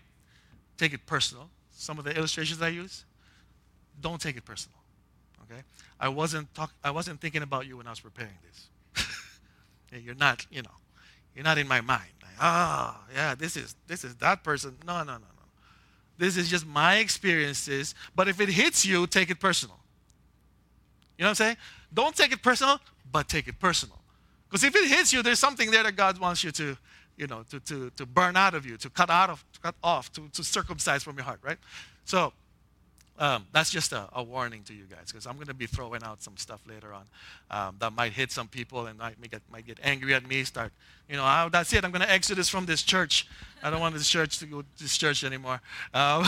take 0.78 0.94
it 0.94 1.06
personal. 1.06 1.50
Some 1.80 1.98
of 1.98 2.04
the 2.04 2.14
illustrations 2.14 2.62
I 2.62 2.68
use, 2.68 3.06
don't 4.02 4.20
take 4.20 4.36
it 4.36 4.44
personal. 4.44 4.78
Okay, 5.44 5.62
I 5.98 6.10
wasn't 6.10 6.54
talk, 6.54 6.74
I 6.84 6.92
wasn't 6.92 7.22
thinking 7.22 7.42
about 7.42 7.68
you 7.68 7.78
when 7.78 7.88
I 7.88 7.92
was 7.92 8.02
preparing 8.02 8.34
this. 8.46 9.08
you're 10.04 10.14
not, 10.14 10.46
you 10.52 10.62
know, 10.62 10.76
you're 11.34 11.46
not 11.46 11.58
in 11.58 11.70
my 11.70 11.80
mind. 11.80 12.12
ah, 12.38 13.00
like, 13.00 13.08
oh, 13.10 13.14
yeah, 13.16 13.34
this 13.34 13.56
is 13.56 13.78
this 13.88 14.04
is 14.04 14.14
that 14.16 14.44
person. 14.44 14.76
No, 14.86 14.98
no, 14.98 15.14
no, 15.14 15.20
no. 15.20 15.46
This 16.18 16.36
is 16.36 16.50
just 16.50 16.68
my 16.68 16.98
experiences. 16.98 17.96
But 18.14 18.28
if 18.28 18.42
it 18.42 18.50
hits 18.50 18.86
you, 18.86 19.08
take 19.08 19.30
it 19.30 19.40
personal. 19.40 19.80
You 21.18 21.24
know 21.24 21.28
what 21.28 21.40
I'm 21.40 21.46
saying? 21.46 21.58
Don't 21.94 22.14
take 22.14 22.34
it 22.34 22.44
personal, 22.44 22.82
but 23.10 23.30
take 23.30 23.48
it 23.48 23.58
personal. 23.58 24.00
Because 24.50 24.66
if 24.66 24.76
it 24.76 24.90
hits 24.90 25.14
you, 25.14 25.24
there's 25.24 25.40
something 25.40 25.72
there 25.72 25.84
that 25.84 25.96
God 25.96 26.20
wants 26.20 26.44
you 26.44 26.52
to, 26.52 26.78
you 27.20 27.28
know, 27.28 27.44
to, 27.52 27.60
to, 27.60 27.92
to 27.98 28.06
burn 28.06 28.38
out 28.38 28.56
of 28.56 28.66
you, 28.66 28.78
to 28.78 28.90
cut 28.90 29.10
out 29.10 29.30
of, 29.30 29.44
to 29.54 29.60
cut 29.60 29.76
off, 29.84 30.12
to, 30.14 30.28
to 30.30 30.44
circumcise 30.44 31.04
from 31.04 31.18
your 31.18 31.26
heart, 31.26 31.40
right? 31.44 31.58
So 32.06 32.32
um, 33.20 33.46
that's 33.52 33.70
just 33.70 33.92
a, 33.92 34.08
a, 34.14 34.24
warning 34.24 34.64
to 34.64 34.74
you 34.74 34.86
guys, 34.86 35.12
because 35.12 35.28
I'm 35.28 35.36
going 35.36 35.48
to 35.48 35.54
be 35.54 35.68
throwing 35.68 36.02
out 36.04 36.24
some 36.24 36.38
stuff 36.38 36.62
later 36.66 36.94
on 36.94 37.04
um, 37.52 37.76
that 37.80 37.92
might 37.92 38.14
hit 38.14 38.32
some 38.32 38.48
people 38.48 38.88
and 38.88 38.98
might 38.98 39.20
get, 39.30 39.42
might 39.52 39.68
get 39.68 39.78
angry 39.84 40.14
at 40.14 40.26
me. 40.26 40.46
Start, 40.46 40.72
you 41.10 41.18
know, 41.18 41.26
oh, 41.26 41.50
that's 41.52 41.74
it. 41.74 41.84
I'm 41.84 41.92
going 41.92 42.02
to 42.02 42.10
exodus 42.10 42.48
from 42.48 42.66
this 42.66 42.82
church. 42.82 43.28
I 43.62 43.70
don't 43.70 43.82
want 43.82 43.94
this 43.94 44.08
church 44.08 44.40
to 44.40 44.46
go 44.46 44.62
to 44.62 44.68
this 44.80 44.98
church 44.98 45.26
anymore. 45.26 45.60
Um, 45.94 46.24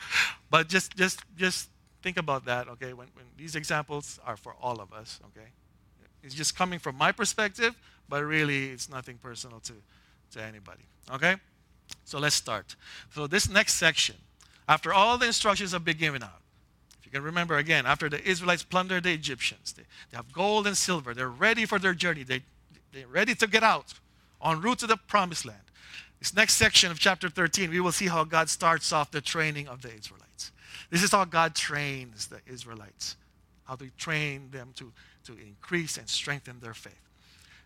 but 0.50 0.68
just, 0.68 0.96
just, 0.96 1.20
just 1.36 1.68
think 2.02 2.16
about 2.16 2.46
that, 2.46 2.68
okay? 2.68 2.94
When, 2.94 3.08
when 3.12 3.26
these 3.36 3.54
examples 3.54 4.18
are 4.24 4.38
for 4.38 4.54
all 4.62 4.80
of 4.80 4.94
us, 4.94 5.20
okay? 5.36 5.48
It's 6.22 6.34
just 6.34 6.56
coming 6.56 6.78
from 6.78 6.96
my 6.96 7.12
perspective, 7.12 7.74
but 8.08 8.24
really 8.24 8.70
it's 8.70 8.88
nothing 8.88 9.18
personal 9.22 9.60
to, 9.60 9.74
to 10.32 10.42
anybody, 10.42 10.84
okay? 11.12 11.36
So 12.04 12.18
let's 12.18 12.34
start. 12.34 12.76
So, 13.14 13.26
this 13.26 13.48
next 13.48 13.74
section, 13.74 14.16
after 14.68 14.92
all 14.92 15.18
the 15.18 15.26
instructions 15.26 15.72
have 15.72 15.84
been 15.84 15.96
given 15.96 16.22
out, 16.22 16.40
if 16.98 17.06
you 17.06 17.12
can 17.12 17.22
remember 17.22 17.56
again, 17.56 17.86
after 17.86 18.08
the 18.08 18.22
Israelites 18.26 18.62
plunder 18.62 19.00
the 19.00 19.12
Egyptians, 19.12 19.72
they, 19.72 19.82
they 20.10 20.16
have 20.16 20.32
gold 20.32 20.66
and 20.66 20.76
silver, 20.76 21.14
they're 21.14 21.28
ready 21.28 21.66
for 21.66 21.78
their 21.78 21.94
journey, 21.94 22.22
they, 22.22 22.42
they're 22.92 23.06
ready 23.06 23.34
to 23.34 23.46
get 23.46 23.62
out 23.62 23.94
en 24.44 24.60
route 24.60 24.78
to 24.80 24.86
the 24.86 24.96
promised 24.96 25.44
land. 25.44 25.58
This 26.18 26.34
next 26.34 26.54
section 26.54 26.90
of 26.90 26.98
chapter 26.98 27.28
13, 27.28 27.70
we 27.70 27.80
will 27.80 27.92
see 27.92 28.08
how 28.08 28.24
God 28.24 28.50
starts 28.50 28.92
off 28.92 29.10
the 29.10 29.22
training 29.22 29.68
of 29.68 29.82
the 29.82 29.92
Israelites. 29.92 30.52
This 30.90 31.02
is 31.02 31.12
how 31.12 31.24
God 31.24 31.54
trains 31.54 32.26
the 32.26 32.40
Israelites, 32.46 33.16
how 33.64 33.76
to 33.76 33.88
train 33.96 34.50
them 34.50 34.72
to, 34.76 34.92
to 35.24 35.32
increase 35.32 35.96
and 35.96 36.08
strengthen 36.08 36.60
their 36.60 36.74
faith. 36.74 37.09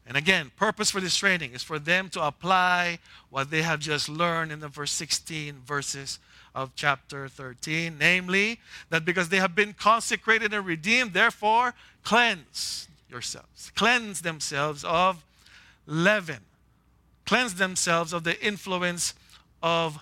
And 0.07 0.17
again, 0.17 0.51
purpose 0.57 0.91
for 0.91 1.01
this 1.01 1.17
training 1.17 1.53
is 1.53 1.63
for 1.63 1.79
them 1.79 2.11
to 2.11 2.23
apply 2.23 2.99
what 3.31 3.51
they 3.51 3.63
have 3.63 3.81
just 3.81 4.09
learned 4.09 4.53
in 4.53 4.61
the 4.61 4.69
verse 4.69 4.93
16 4.93 5.63
verses 5.67 6.19
of 6.55 6.73
chapter 6.77 7.27
13, 7.27 7.97
namely 7.99 8.61
that 8.91 9.05
because 9.05 9.31
they 9.31 9.39
have 9.39 9.55
been 9.55 9.73
consecrated 9.73 10.53
and 10.53 10.67
redeemed, 10.67 11.15
therefore 11.15 11.75
cleanse 12.05 12.87
yourselves. 13.09 13.73
Cleanse 13.75 14.21
themselves 14.21 14.85
of 14.85 15.25
leaven. 15.87 16.41
Cleanse 17.25 17.55
themselves 17.55 18.13
of 18.13 18.25
the 18.25 18.41
influence 18.45 19.15
of 19.63 19.99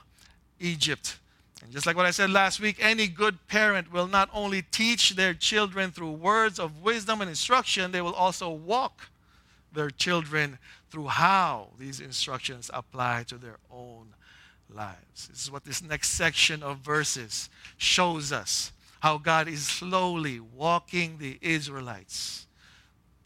Egypt. 0.58 1.18
And 1.62 1.70
just 1.70 1.86
like 1.86 1.96
what 1.96 2.06
I 2.06 2.10
said 2.10 2.28
last 2.28 2.58
week, 2.58 2.78
any 2.80 3.06
good 3.06 3.46
parent 3.46 3.92
will 3.92 4.08
not 4.08 4.28
only 4.34 4.62
teach 4.62 5.10
their 5.10 5.32
children 5.32 5.92
through 5.92 6.10
words 6.10 6.58
of 6.58 6.82
wisdom 6.82 7.20
and 7.20 7.30
instruction, 7.30 7.92
they 7.92 8.00
will 8.00 8.14
also 8.14 8.50
walk 8.50 9.08
their 9.72 9.90
children 9.90 10.58
through 10.90 11.06
how 11.06 11.68
these 11.78 12.00
instructions 12.00 12.70
apply 12.72 13.24
to 13.28 13.36
their 13.36 13.58
own 13.70 14.14
lives. 14.74 15.28
This 15.28 15.44
is 15.44 15.50
what 15.50 15.64
this 15.64 15.82
next 15.82 16.10
section 16.10 16.62
of 16.62 16.78
verses 16.78 17.48
shows 17.76 18.32
us 18.32 18.72
how 19.00 19.18
God 19.18 19.48
is 19.48 19.66
slowly 19.66 20.38
walking 20.38 21.18
the 21.18 21.38
Israelites 21.40 22.46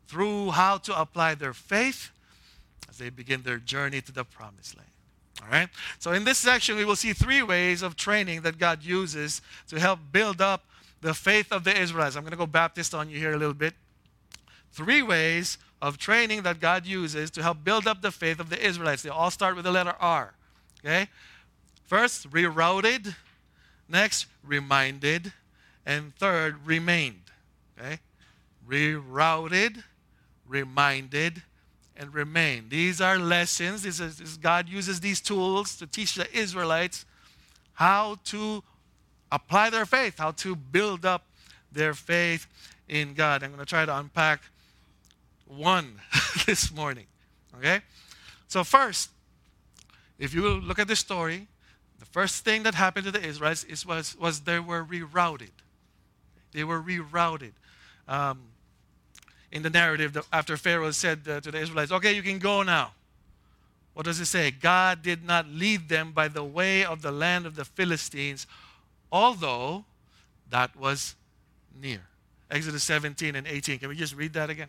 through 0.08 0.52
how 0.52 0.78
to 0.78 0.98
apply 0.98 1.34
their 1.34 1.52
faith 1.52 2.10
as 2.88 2.98
they 2.98 3.10
begin 3.10 3.42
their 3.42 3.58
journey 3.58 4.00
to 4.00 4.12
the 4.12 4.24
promised 4.24 4.76
land. 4.76 4.88
All 5.42 5.48
right? 5.48 5.68
So, 5.98 6.12
in 6.12 6.24
this 6.24 6.38
section, 6.38 6.76
we 6.76 6.84
will 6.84 6.96
see 6.96 7.12
three 7.12 7.42
ways 7.42 7.82
of 7.82 7.96
training 7.96 8.42
that 8.42 8.58
God 8.58 8.82
uses 8.82 9.42
to 9.68 9.78
help 9.78 10.00
build 10.12 10.40
up 10.40 10.64
the 11.02 11.12
faith 11.12 11.52
of 11.52 11.64
the 11.64 11.78
Israelites. 11.78 12.16
I'm 12.16 12.22
going 12.22 12.30
to 12.30 12.38
go 12.38 12.46
Baptist 12.46 12.94
on 12.94 13.10
you 13.10 13.18
here 13.18 13.34
a 13.34 13.36
little 13.36 13.54
bit. 13.54 13.74
Three 14.72 15.02
ways 15.02 15.58
of 15.80 15.98
training 15.98 16.42
that 16.42 16.60
God 16.60 16.86
uses 16.86 17.30
to 17.32 17.42
help 17.42 17.62
build 17.62 17.86
up 17.86 18.02
the 18.02 18.10
faith 18.10 18.40
of 18.40 18.50
the 18.50 18.64
Israelites. 18.64 19.02
They 19.02 19.10
all 19.10 19.30
start 19.30 19.56
with 19.56 19.64
the 19.64 19.70
letter 19.70 19.94
R. 20.00 20.34
Okay? 20.84 21.08
First, 21.84 22.30
rerouted. 22.30 23.14
Next, 23.88 24.26
reminded. 24.44 25.32
And 25.84 26.14
third, 26.16 26.66
remained. 26.66 27.22
Okay? 27.78 27.98
Rerouted, 28.68 29.84
reminded, 30.46 31.42
and 31.96 32.12
remained. 32.12 32.70
These 32.70 33.00
are 33.00 33.18
lessons. 33.18 33.82
This 33.82 34.00
is, 34.00 34.18
this, 34.18 34.36
God 34.36 34.68
uses 34.68 35.00
these 35.00 35.20
tools 35.20 35.76
to 35.76 35.86
teach 35.86 36.14
the 36.14 36.30
Israelites 36.36 37.04
how 37.74 38.18
to 38.24 38.62
apply 39.30 39.70
their 39.70 39.86
faith, 39.86 40.18
how 40.18 40.30
to 40.32 40.56
build 40.56 41.04
up 41.04 41.26
their 41.70 41.94
faith 41.94 42.46
in 42.88 43.14
God. 43.14 43.42
I'm 43.42 43.50
going 43.50 43.60
to 43.60 43.66
try 43.66 43.84
to 43.84 43.96
unpack 43.96 44.40
one 45.46 46.00
this 46.46 46.72
morning. 46.72 47.06
Okay? 47.58 47.80
So, 48.48 48.64
first, 48.64 49.10
if 50.18 50.34
you 50.34 50.60
look 50.60 50.78
at 50.78 50.88
the 50.88 50.96
story, 50.96 51.46
the 51.98 52.06
first 52.06 52.44
thing 52.44 52.62
that 52.64 52.74
happened 52.74 53.06
to 53.06 53.12
the 53.12 53.24
Israelites 53.24 53.64
is, 53.64 53.86
was, 53.86 54.16
was 54.18 54.40
they 54.40 54.58
were 54.58 54.84
rerouted. 54.84 55.50
They 56.52 56.64
were 56.64 56.80
rerouted. 56.80 57.52
Um, 58.08 58.40
in 59.52 59.62
the 59.62 59.70
narrative, 59.70 60.16
after 60.32 60.56
Pharaoh 60.56 60.90
said 60.90 61.20
uh, 61.28 61.40
to 61.40 61.50
the 61.50 61.58
Israelites, 61.58 61.92
Okay, 61.92 62.14
you 62.14 62.22
can 62.22 62.38
go 62.38 62.62
now. 62.62 62.92
What 63.94 64.04
does 64.04 64.20
it 64.20 64.26
say? 64.26 64.50
God 64.50 65.02
did 65.02 65.24
not 65.24 65.48
lead 65.48 65.88
them 65.88 66.12
by 66.12 66.28
the 66.28 66.44
way 66.44 66.84
of 66.84 67.00
the 67.00 67.10
land 67.10 67.46
of 67.46 67.56
the 67.56 67.64
Philistines, 67.64 68.46
although 69.10 69.86
that 70.50 70.76
was 70.76 71.14
near. 71.80 72.02
Exodus 72.50 72.84
17 72.84 73.34
and 73.34 73.46
18. 73.46 73.78
Can 73.78 73.88
we 73.88 73.96
just 73.96 74.14
read 74.14 74.34
that 74.34 74.50
again? 74.50 74.68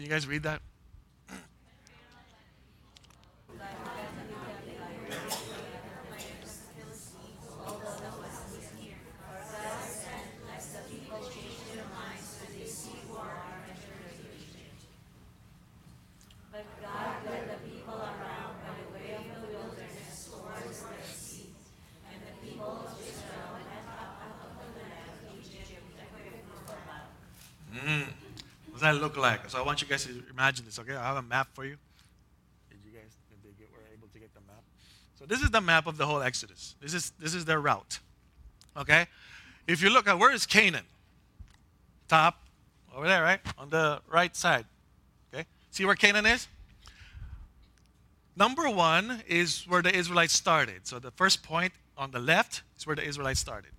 Can 0.00 0.06
you 0.06 0.14
guys 0.14 0.26
read 0.26 0.44
that? 0.44 0.62
Look 28.92 29.16
like? 29.16 29.48
So 29.50 29.58
I 29.58 29.62
want 29.62 29.82
you 29.82 29.88
guys 29.88 30.04
to 30.04 30.22
imagine 30.30 30.64
this, 30.64 30.78
okay? 30.78 30.94
I 30.94 31.06
have 31.08 31.16
a 31.16 31.22
map 31.22 31.48
for 31.54 31.64
you. 31.64 31.76
Did 32.70 32.78
you 32.84 32.92
guys, 32.92 33.16
did 33.28 33.38
they 33.42 33.50
get, 33.58 33.70
were 33.72 33.84
able 33.92 34.08
to 34.08 34.18
get 34.18 34.32
the 34.34 34.40
map? 34.40 34.62
So 35.18 35.26
this 35.26 35.40
is 35.40 35.50
the 35.50 35.60
map 35.60 35.86
of 35.86 35.96
the 35.96 36.06
whole 36.06 36.22
Exodus. 36.22 36.76
This 36.80 36.94
is, 36.94 37.12
this 37.18 37.34
is 37.34 37.44
their 37.44 37.60
route, 37.60 37.98
okay? 38.76 39.06
If 39.66 39.82
you 39.82 39.90
look 39.90 40.08
at, 40.08 40.18
where 40.18 40.32
is 40.32 40.46
Canaan? 40.46 40.86
Top, 42.08 42.38
over 42.96 43.06
there, 43.06 43.22
right? 43.22 43.40
On 43.58 43.70
the 43.70 44.00
right 44.08 44.34
side, 44.34 44.66
okay? 45.32 45.46
See 45.70 45.84
where 45.84 45.94
Canaan 45.94 46.26
is? 46.26 46.48
Number 48.36 48.70
one 48.70 49.22
is 49.28 49.64
where 49.68 49.82
the 49.82 49.94
Israelites 49.94 50.32
started. 50.32 50.86
So 50.86 50.98
the 50.98 51.10
first 51.10 51.42
point 51.42 51.72
on 51.96 52.10
the 52.10 52.18
left 52.18 52.62
is 52.78 52.86
where 52.86 52.96
the 52.96 53.04
Israelites 53.04 53.40
started. 53.40 53.72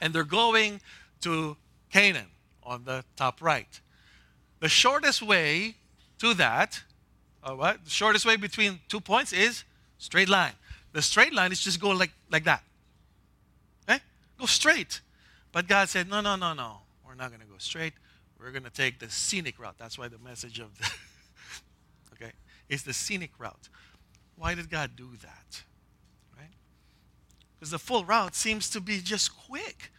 And 0.00 0.12
they're 0.12 0.24
going 0.24 0.80
to 1.20 1.56
Canaan 1.90 2.26
on 2.64 2.84
the 2.84 3.04
top 3.16 3.40
right. 3.40 3.80
The 4.64 4.70
shortest 4.70 5.20
way 5.20 5.74
to 6.20 6.32
that, 6.32 6.80
uh, 7.42 7.52
what? 7.52 7.84
The 7.84 7.90
shortest 7.90 8.24
way 8.24 8.36
between 8.36 8.80
two 8.88 8.98
points 8.98 9.34
is 9.34 9.62
straight 9.98 10.30
line. 10.30 10.54
The 10.94 11.02
straight 11.02 11.34
line 11.34 11.52
is 11.52 11.60
just 11.60 11.78
go 11.78 11.90
like, 11.90 12.12
like 12.30 12.44
that. 12.44 12.62
Okay? 13.86 14.00
Go 14.38 14.46
straight. 14.46 15.02
But 15.52 15.68
God 15.68 15.90
said, 15.90 16.08
no, 16.08 16.22
no, 16.22 16.36
no, 16.36 16.54
no. 16.54 16.78
We're 17.06 17.14
not 17.14 17.28
going 17.28 17.42
to 17.42 17.46
go 17.46 17.58
straight. 17.58 17.92
We're 18.40 18.52
going 18.52 18.64
to 18.64 18.70
take 18.70 19.00
the 19.00 19.10
scenic 19.10 19.58
route. 19.58 19.74
That's 19.76 19.98
why 19.98 20.08
the 20.08 20.16
message 20.16 20.58
of 20.60 20.74
the, 20.78 20.90
okay, 22.14 22.32
is 22.70 22.84
the 22.84 22.94
scenic 22.94 23.32
route. 23.38 23.68
Why 24.36 24.54
did 24.54 24.70
God 24.70 24.92
do 24.96 25.10
that? 25.20 25.62
Right? 26.38 26.54
Because 27.58 27.70
the 27.70 27.78
full 27.78 28.06
route 28.06 28.34
seems 28.34 28.70
to 28.70 28.80
be 28.80 29.00
just 29.00 29.36
quick. 29.36 29.92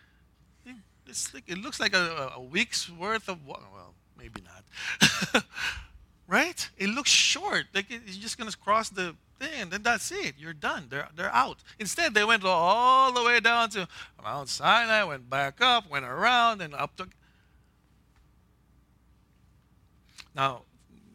Like, 1.36 1.44
it 1.46 1.60
looks 1.60 1.80
like 1.80 1.94
a, 1.94 2.32
a 2.36 2.42
week's 2.42 2.90
worth 2.90 3.30
of, 3.30 3.46
well, 3.46 3.94
maybe 4.18 4.42
not. 4.42 5.44
right? 6.28 6.70
It 6.78 6.88
looks 6.88 7.12
short. 7.12 7.66
Like 7.74 7.90
you're 7.90 8.00
just 8.06 8.38
going 8.38 8.50
to 8.50 8.58
cross 8.58 8.90
the 8.90 9.16
thing, 9.40 9.62
and 9.62 9.72
then 9.72 9.84
that's 9.84 10.12
it. 10.12 10.36
You're 10.38 10.54
done. 10.54 10.88
They're, 10.90 11.08
they're 11.16 11.34
out. 11.34 11.58
Instead, 11.80 12.14
they 12.14 12.24
went 12.24 12.44
all 12.44 13.12
the 13.12 13.24
way 13.24 13.40
down 13.40 13.70
to 13.72 13.88
Mount 14.24 14.50
Sinai, 14.50 15.04
went 15.04 15.30
back 15.30 15.62
up, 15.62 15.90
went 15.90 16.06
around, 16.06 16.62
and 16.62 16.74
up 16.74 16.96
to. 16.98 17.08
Now, 20.36 20.64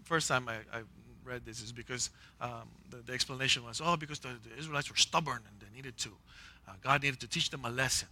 first 0.05 0.29
time 0.29 0.49
I, 0.49 0.55
I 0.77 0.83
read 1.25 1.43
this 1.45 1.63
is 1.63 1.73
because 1.73 2.11
um, 2.41 2.69
the, 2.91 2.99
the, 2.99 3.13
explanation 3.13 3.65
was, 3.65 3.81
oh, 3.85 3.97
because 3.97 4.19
the, 4.19 4.29
the, 4.29 4.59
Israelites 4.59 4.91
were 4.91 4.97
stubborn 4.97 5.41
and 5.47 5.61
they 5.61 5.77
needed 5.77 5.97
to. 5.99 6.11
Uh, 6.67 6.73
God 6.83 7.03
needed 7.03 7.21
to 7.21 7.29
teach 7.29 7.51
them 7.51 7.65
a 7.65 7.71
lesson. 7.71 8.09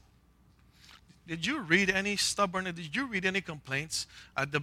Did 1.26 1.46
you 1.46 1.60
read 1.60 1.90
any 1.90 2.16
stubbornness? 2.16 2.74
Did 2.74 2.94
you 2.94 3.06
read 3.06 3.24
any 3.24 3.40
complaints 3.40 4.06
at 4.36 4.52
the 4.52 4.62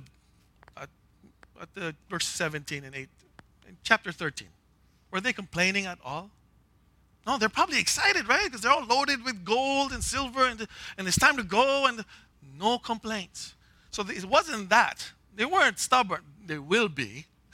at 1.61 1.73
the 1.73 1.95
verse 2.09 2.25
17 2.27 2.83
and 2.83 2.95
8, 2.95 3.09
in 3.67 3.77
chapter 3.83 4.11
13. 4.11 4.47
Were 5.11 5.21
they 5.21 5.33
complaining 5.33 5.85
at 5.85 5.97
all? 6.03 6.29
No, 7.25 7.37
they're 7.37 7.49
probably 7.49 7.79
excited, 7.79 8.27
right? 8.27 8.45
Because 8.45 8.61
they're 8.61 8.71
all 8.71 8.85
loaded 8.85 9.23
with 9.23 9.43
gold 9.43 9.91
and 9.91 10.03
silver, 10.03 10.45
and, 10.45 10.67
and 10.97 11.07
it's 11.07 11.17
time 11.17 11.37
to 11.37 11.43
go, 11.43 11.87
and 11.87 12.05
no 12.57 12.77
complaints. 12.77 13.55
So 13.91 14.03
it 14.07 14.25
wasn't 14.25 14.69
that. 14.69 15.11
They 15.35 15.45
weren't 15.45 15.79
stubborn. 15.79 16.21
They 16.45 16.59
will 16.59 16.89
be. 16.89 17.25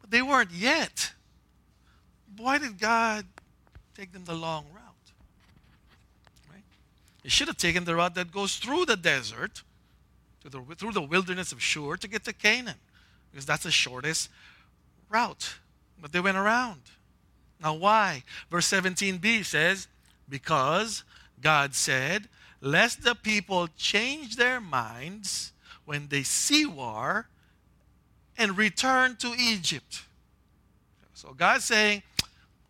but 0.00 0.10
they 0.10 0.22
weren't 0.22 0.52
yet. 0.52 1.12
Why 2.36 2.58
did 2.58 2.78
God 2.78 3.26
take 3.94 4.12
them 4.12 4.24
the 4.24 4.34
long 4.34 4.64
route? 4.74 5.12
Right? 6.50 6.62
He 7.22 7.28
should 7.28 7.48
have 7.48 7.56
taken 7.56 7.84
the 7.84 7.94
route 7.94 8.14
that 8.14 8.32
goes 8.32 8.56
through 8.56 8.86
the 8.86 8.96
desert, 8.96 9.62
the, 10.50 10.62
through 10.76 10.92
the 10.92 11.02
wilderness 11.02 11.52
of 11.52 11.62
Shur 11.62 11.96
to 11.96 12.08
get 12.08 12.24
to 12.24 12.32
Canaan, 12.32 12.76
because 13.30 13.46
that's 13.46 13.64
the 13.64 13.70
shortest 13.70 14.28
route. 15.08 15.54
But 16.00 16.12
they 16.12 16.20
went 16.20 16.36
around. 16.36 16.82
Now, 17.60 17.74
why? 17.74 18.24
Verse 18.50 18.68
17b 18.70 19.44
says, 19.44 19.88
Because 20.28 21.04
God 21.40 21.74
said, 21.74 22.28
Lest 22.60 23.04
the 23.04 23.14
people 23.14 23.68
change 23.76 24.36
their 24.36 24.60
minds 24.60 25.52
when 25.84 26.08
they 26.08 26.22
see 26.22 26.64
war 26.64 27.28
and 28.38 28.56
return 28.56 29.16
to 29.16 29.34
Egypt. 29.38 30.02
So 31.12 31.34
God's 31.34 31.64
saying, 31.64 32.02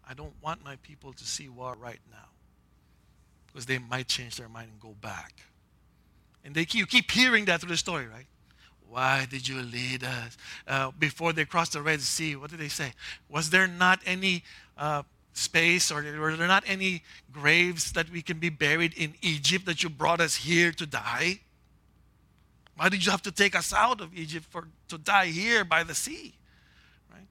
I 0.08 0.14
don't 0.14 0.34
want 0.42 0.64
my 0.64 0.76
people 0.76 1.12
to 1.12 1.24
see 1.24 1.48
war 1.48 1.76
right 1.80 2.00
now 2.10 2.28
because 3.46 3.66
they 3.66 3.78
might 3.78 4.08
change 4.08 4.36
their 4.36 4.48
mind 4.48 4.70
and 4.72 4.80
go 4.80 4.94
back. 5.00 5.32
And 6.44 6.54
they, 6.54 6.66
you 6.70 6.86
keep 6.86 7.10
hearing 7.10 7.46
that 7.46 7.60
through 7.60 7.70
the 7.70 7.76
story, 7.76 8.06
right? 8.06 8.26
Why 8.88 9.26
did 9.28 9.48
you 9.48 9.60
lead 9.60 10.04
us? 10.04 10.36
Uh, 10.68 10.90
before 10.98 11.32
they 11.32 11.44
crossed 11.44 11.72
the 11.72 11.82
Red 11.82 12.00
Sea, 12.00 12.36
what 12.36 12.50
did 12.50 12.60
they 12.60 12.68
say? 12.68 12.92
Was 13.28 13.50
there 13.50 13.66
not 13.66 14.00
any 14.06 14.44
uh, 14.78 15.02
space 15.32 15.90
or 15.90 16.04
were 16.20 16.36
there 16.36 16.46
not 16.46 16.62
any 16.66 17.02
graves 17.32 17.92
that 17.92 18.10
we 18.10 18.22
can 18.22 18.38
be 18.38 18.50
buried 18.50 18.94
in 18.94 19.14
Egypt 19.20 19.66
that 19.66 19.82
you 19.82 19.88
brought 19.88 20.20
us 20.20 20.36
here 20.36 20.70
to 20.72 20.86
die? 20.86 21.40
Why 22.76 22.88
did 22.88 23.04
you 23.04 23.10
have 23.10 23.22
to 23.22 23.32
take 23.32 23.56
us 23.56 23.72
out 23.72 24.00
of 24.00 24.16
Egypt 24.16 24.46
for, 24.48 24.68
to 24.88 24.98
die 24.98 25.26
here 25.26 25.64
by 25.64 25.82
the 25.82 25.94
sea? 25.94 26.34
Right? 27.12 27.26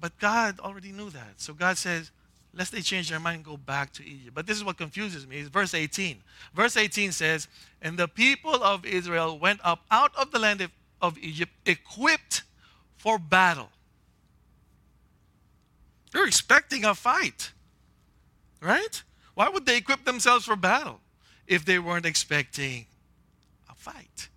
But 0.00 0.18
God 0.18 0.60
already 0.60 0.92
knew 0.92 1.10
that. 1.10 1.34
So 1.38 1.52
God 1.52 1.78
says, 1.78 2.10
lest 2.56 2.72
they 2.72 2.80
change 2.80 3.10
their 3.10 3.20
mind 3.20 3.36
and 3.36 3.44
go 3.44 3.56
back 3.56 3.92
to 3.94 4.04
Egypt. 4.06 4.34
But 4.34 4.46
this 4.46 4.56
is 4.56 4.64
what 4.64 4.78
confuses 4.78 5.26
me. 5.26 5.38
It's 5.38 5.48
verse 5.48 5.74
18. 5.74 6.22
Verse 6.54 6.76
18 6.76 7.12
says, 7.12 7.48
And 7.82 7.98
the 7.98 8.08
people 8.08 8.62
of 8.62 8.84
Israel 8.84 9.38
went 9.38 9.60
up 9.62 9.80
out 9.90 10.12
of 10.16 10.30
the 10.30 10.38
land 10.38 10.68
of 11.00 11.18
Egypt 11.18 11.52
equipped 11.66 12.42
for 12.96 13.18
battle. 13.18 13.68
They're 16.12 16.26
expecting 16.26 16.84
a 16.84 16.94
fight. 16.94 17.52
Right? 18.62 19.02
Why 19.34 19.50
would 19.50 19.66
they 19.66 19.76
equip 19.76 20.04
themselves 20.04 20.46
for 20.46 20.56
battle 20.56 21.00
if 21.46 21.64
they 21.64 21.78
weren't 21.78 22.06
expecting 22.06 22.86
a 23.70 23.74
fight. 23.74 24.28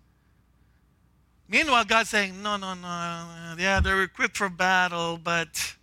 Meanwhile, 1.48 1.84
God's 1.84 2.10
saying, 2.10 2.40
no, 2.42 2.56
no, 2.56 2.74
no. 2.74 3.54
Yeah, 3.58 3.80
they're 3.82 4.02
equipped 4.02 4.36
for 4.36 4.48
battle, 4.48 5.18
but 5.22 5.74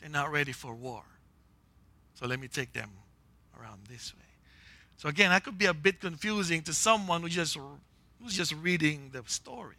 they're 0.00 0.10
not 0.10 0.30
ready 0.30 0.52
for 0.52 0.74
war. 0.74 1.02
So 2.22 2.28
let 2.28 2.38
me 2.38 2.46
take 2.46 2.72
them 2.72 2.90
around 3.58 3.80
this 3.88 4.14
way. 4.14 4.20
So 4.96 5.08
again, 5.08 5.30
that 5.30 5.42
could 5.42 5.58
be 5.58 5.66
a 5.66 5.74
bit 5.74 6.00
confusing 6.00 6.62
to 6.62 6.72
someone 6.72 7.22
who 7.22 7.28
just, 7.28 7.58
who's 8.22 8.36
just 8.36 8.54
reading 8.54 9.10
the 9.12 9.24
story. 9.26 9.74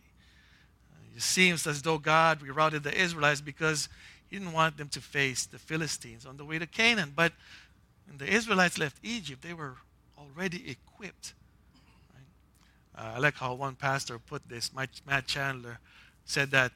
It 1.16 1.22
seems 1.22 1.66
as 1.66 1.82
though 1.82 1.98
God 1.98 2.42
rerouted 2.42 2.84
the 2.84 2.94
Israelites 2.94 3.40
because 3.40 3.88
he 4.28 4.38
didn't 4.38 4.52
want 4.52 4.76
them 4.76 4.90
to 4.90 5.00
face 5.00 5.46
the 5.46 5.58
Philistines 5.58 6.26
on 6.26 6.36
the 6.36 6.44
way 6.44 6.60
to 6.60 6.68
Canaan. 6.68 7.14
But 7.16 7.32
when 8.08 8.18
the 8.18 8.28
Israelites 8.28 8.78
left 8.78 8.98
Egypt, 9.04 9.42
they 9.42 9.54
were 9.54 9.76
already 10.18 10.70
equipped 10.70 11.34
uh, 12.96 13.14
I 13.16 13.20
like 13.20 13.36
how 13.36 13.54
one 13.54 13.76
pastor 13.76 14.20
put 14.20 14.48
this, 14.48 14.72
Matt 14.74 15.28
Chandler 15.28 15.80
said 16.26 16.52
that 16.52 16.72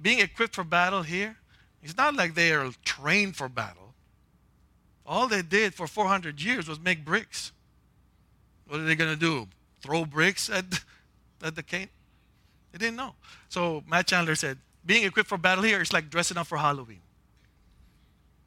being 0.00 0.18
equipped 0.18 0.54
for 0.54 0.64
battle 0.64 1.02
here, 1.02 1.36
it's 1.82 1.96
not 1.96 2.14
like 2.14 2.34
they 2.34 2.52
are 2.52 2.70
trained 2.84 3.36
for 3.36 3.48
battle. 3.48 3.89
All 5.06 5.26
they 5.26 5.42
did 5.42 5.74
for 5.74 5.86
400 5.86 6.40
years 6.40 6.68
was 6.68 6.78
make 6.78 7.04
bricks. 7.04 7.52
What 8.68 8.80
are 8.80 8.84
they 8.84 8.94
going 8.94 9.12
to 9.12 9.18
do? 9.18 9.48
Throw 9.80 10.04
bricks 10.04 10.48
at, 10.48 10.64
at 11.42 11.56
the 11.56 11.62
cane? 11.62 11.88
They 12.72 12.78
didn't 12.78 12.96
know. 12.96 13.14
So 13.48 13.82
Matt 13.88 14.06
Chandler 14.06 14.34
said, 14.34 14.58
being 14.84 15.04
equipped 15.04 15.28
for 15.28 15.38
battle 15.38 15.64
here 15.64 15.80
is 15.80 15.92
like 15.92 16.10
dressing 16.10 16.36
up 16.36 16.46
for 16.46 16.58
Halloween. 16.58 17.00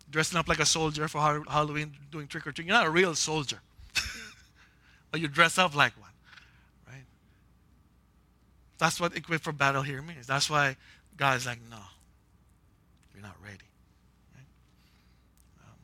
Dressing 0.10 0.38
up 0.38 0.48
like 0.48 0.60
a 0.60 0.66
soldier 0.66 1.08
for 1.08 1.20
Halloween, 1.50 1.94
doing 2.12 2.28
trick 2.28 2.46
or 2.46 2.52
treat. 2.52 2.68
You're 2.68 2.76
not 2.76 2.86
a 2.86 2.90
real 2.90 3.16
soldier, 3.16 3.60
but 5.12 5.20
you 5.20 5.28
dress 5.28 5.58
up 5.58 5.76
like 5.76 6.00
one. 6.00 6.12
Right? 6.88 7.04
That's 8.78 9.00
what 9.00 9.16
equipped 9.16 9.44
for 9.44 9.52
battle 9.52 9.82
here 9.82 10.02
means. 10.02 10.28
That's 10.28 10.50
why 10.50 10.76
God's 11.18 11.46
like, 11.46 11.60
no, 11.70 11.78
you're 13.14 13.24
not 13.24 13.36
ready. 13.44 13.58
Right? 14.36 14.46
Um, 15.64 15.78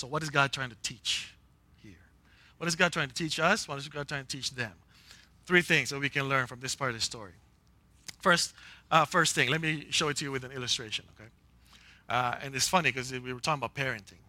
so, 0.00 0.06
what 0.06 0.22
is 0.22 0.30
God 0.30 0.50
trying 0.50 0.70
to 0.70 0.76
teach 0.82 1.34
here? 1.82 1.92
What 2.56 2.66
is 2.66 2.74
God 2.74 2.90
trying 2.90 3.08
to 3.08 3.14
teach 3.14 3.38
us? 3.38 3.68
What 3.68 3.76
is 3.76 3.86
God 3.86 4.08
trying 4.08 4.24
to 4.24 4.36
teach 4.36 4.50
them? 4.52 4.72
Three 5.44 5.60
things 5.60 5.90
that 5.90 6.00
we 6.00 6.08
can 6.08 6.26
learn 6.26 6.46
from 6.46 6.60
this 6.60 6.74
part 6.74 6.92
of 6.92 6.96
the 6.96 7.02
story. 7.02 7.32
First, 8.22 8.54
uh, 8.90 9.04
first 9.04 9.34
thing, 9.34 9.50
let 9.50 9.60
me 9.60 9.86
show 9.90 10.08
it 10.08 10.16
to 10.16 10.24
you 10.24 10.32
with 10.32 10.44
an 10.44 10.52
illustration, 10.52 11.04
okay? 11.14 11.28
Uh, 12.08 12.36
and 12.42 12.54
it's 12.54 12.66
funny 12.66 12.90
because 12.90 13.12
we 13.12 13.32
were 13.34 13.40
talking 13.40 13.62
about 13.62 13.74
parenting 13.74 14.22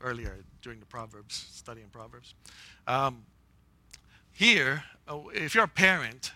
earlier 0.00 0.38
during 0.62 0.80
the 0.80 0.86
Proverbs, 0.86 1.46
studying 1.52 1.86
Proverbs. 1.92 2.34
Um, 2.88 3.22
here, 4.32 4.82
uh, 5.06 5.20
if 5.32 5.54
you're 5.54 5.64
a 5.64 5.68
parent, 5.68 6.32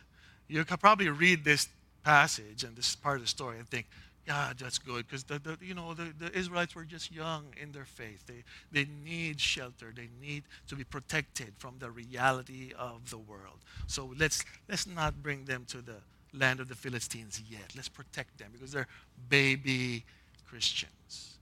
you 0.46 0.64
could 0.64 0.78
probably 0.78 1.08
read 1.08 1.44
this 1.44 1.68
passage 2.04 2.62
and 2.62 2.76
this 2.76 2.94
part 2.94 3.16
of 3.16 3.22
the 3.22 3.28
story 3.28 3.58
and 3.58 3.68
think, 3.68 3.86
yeah, 4.26 4.52
that's 4.58 4.78
good 4.78 5.06
because 5.06 5.24
the, 5.24 5.38
the, 5.38 5.56
you 5.60 5.74
know 5.74 5.94
the, 5.94 6.12
the 6.18 6.36
Israelites 6.36 6.74
were 6.74 6.84
just 6.84 7.12
young 7.12 7.46
in 7.60 7.72
their 7.72 7.84
faith. 7.84 8.24
They, 8.26 8.44
they 8.72 8.88
need 9.04 9.40
shelter. 9.40 9.92
They 9.94 10.08
need 10.20 10.44
to 10.68 10.76
be 10.76 10.84
protected 10.84 11.54
from 11.58 11.76
the 11.78 11.90
reality 11.90 12.72
of 12.78 13.10
the 13.10 13.18
world. 13.18 13.58
So 13.86 14.12
let's 14.18 14.44
let's 14.68 14.86
not 14.86 15.22
bring 15.22 15.44
them 15.44 15.64
to 15.68 15.78
the 15.78 15.96
land 16.32 16.60
of 16.60 16.68
the 16.68 16.74
Philistines 16.74 17.42
yet. 17.48 17.72
Let's 17.74 17.88
protect 17.88 18.38
them 18.38 18.50
because 18.52 18.72
they're 18.72 18.88
baby 19.28 20.04
Christians. 20.48 21.36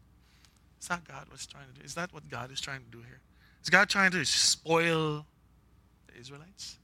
Is 0.80 0.88
that 0.88 1.06
God 1.08 1.26
was 1.32 1.46
trying 1.46 1.66
to 1.72 1.80
do? 1.80 1.84
Is 1.84 1.94
that 1.94 2.12
what 2.12 2.28
God 2.28 2.52
is 2.52 2.60
trying 2.60 2.80
to 2.80 2.90
do 2.90 2.98
here? 2.98 3.20
Is 3.62 3.70
God 3.70 3.88
trying 3.88 4.10
to 4.10 4.24
spoil 4.24 5.24
the 6.06 6.20
Israelites? 6.20 6.76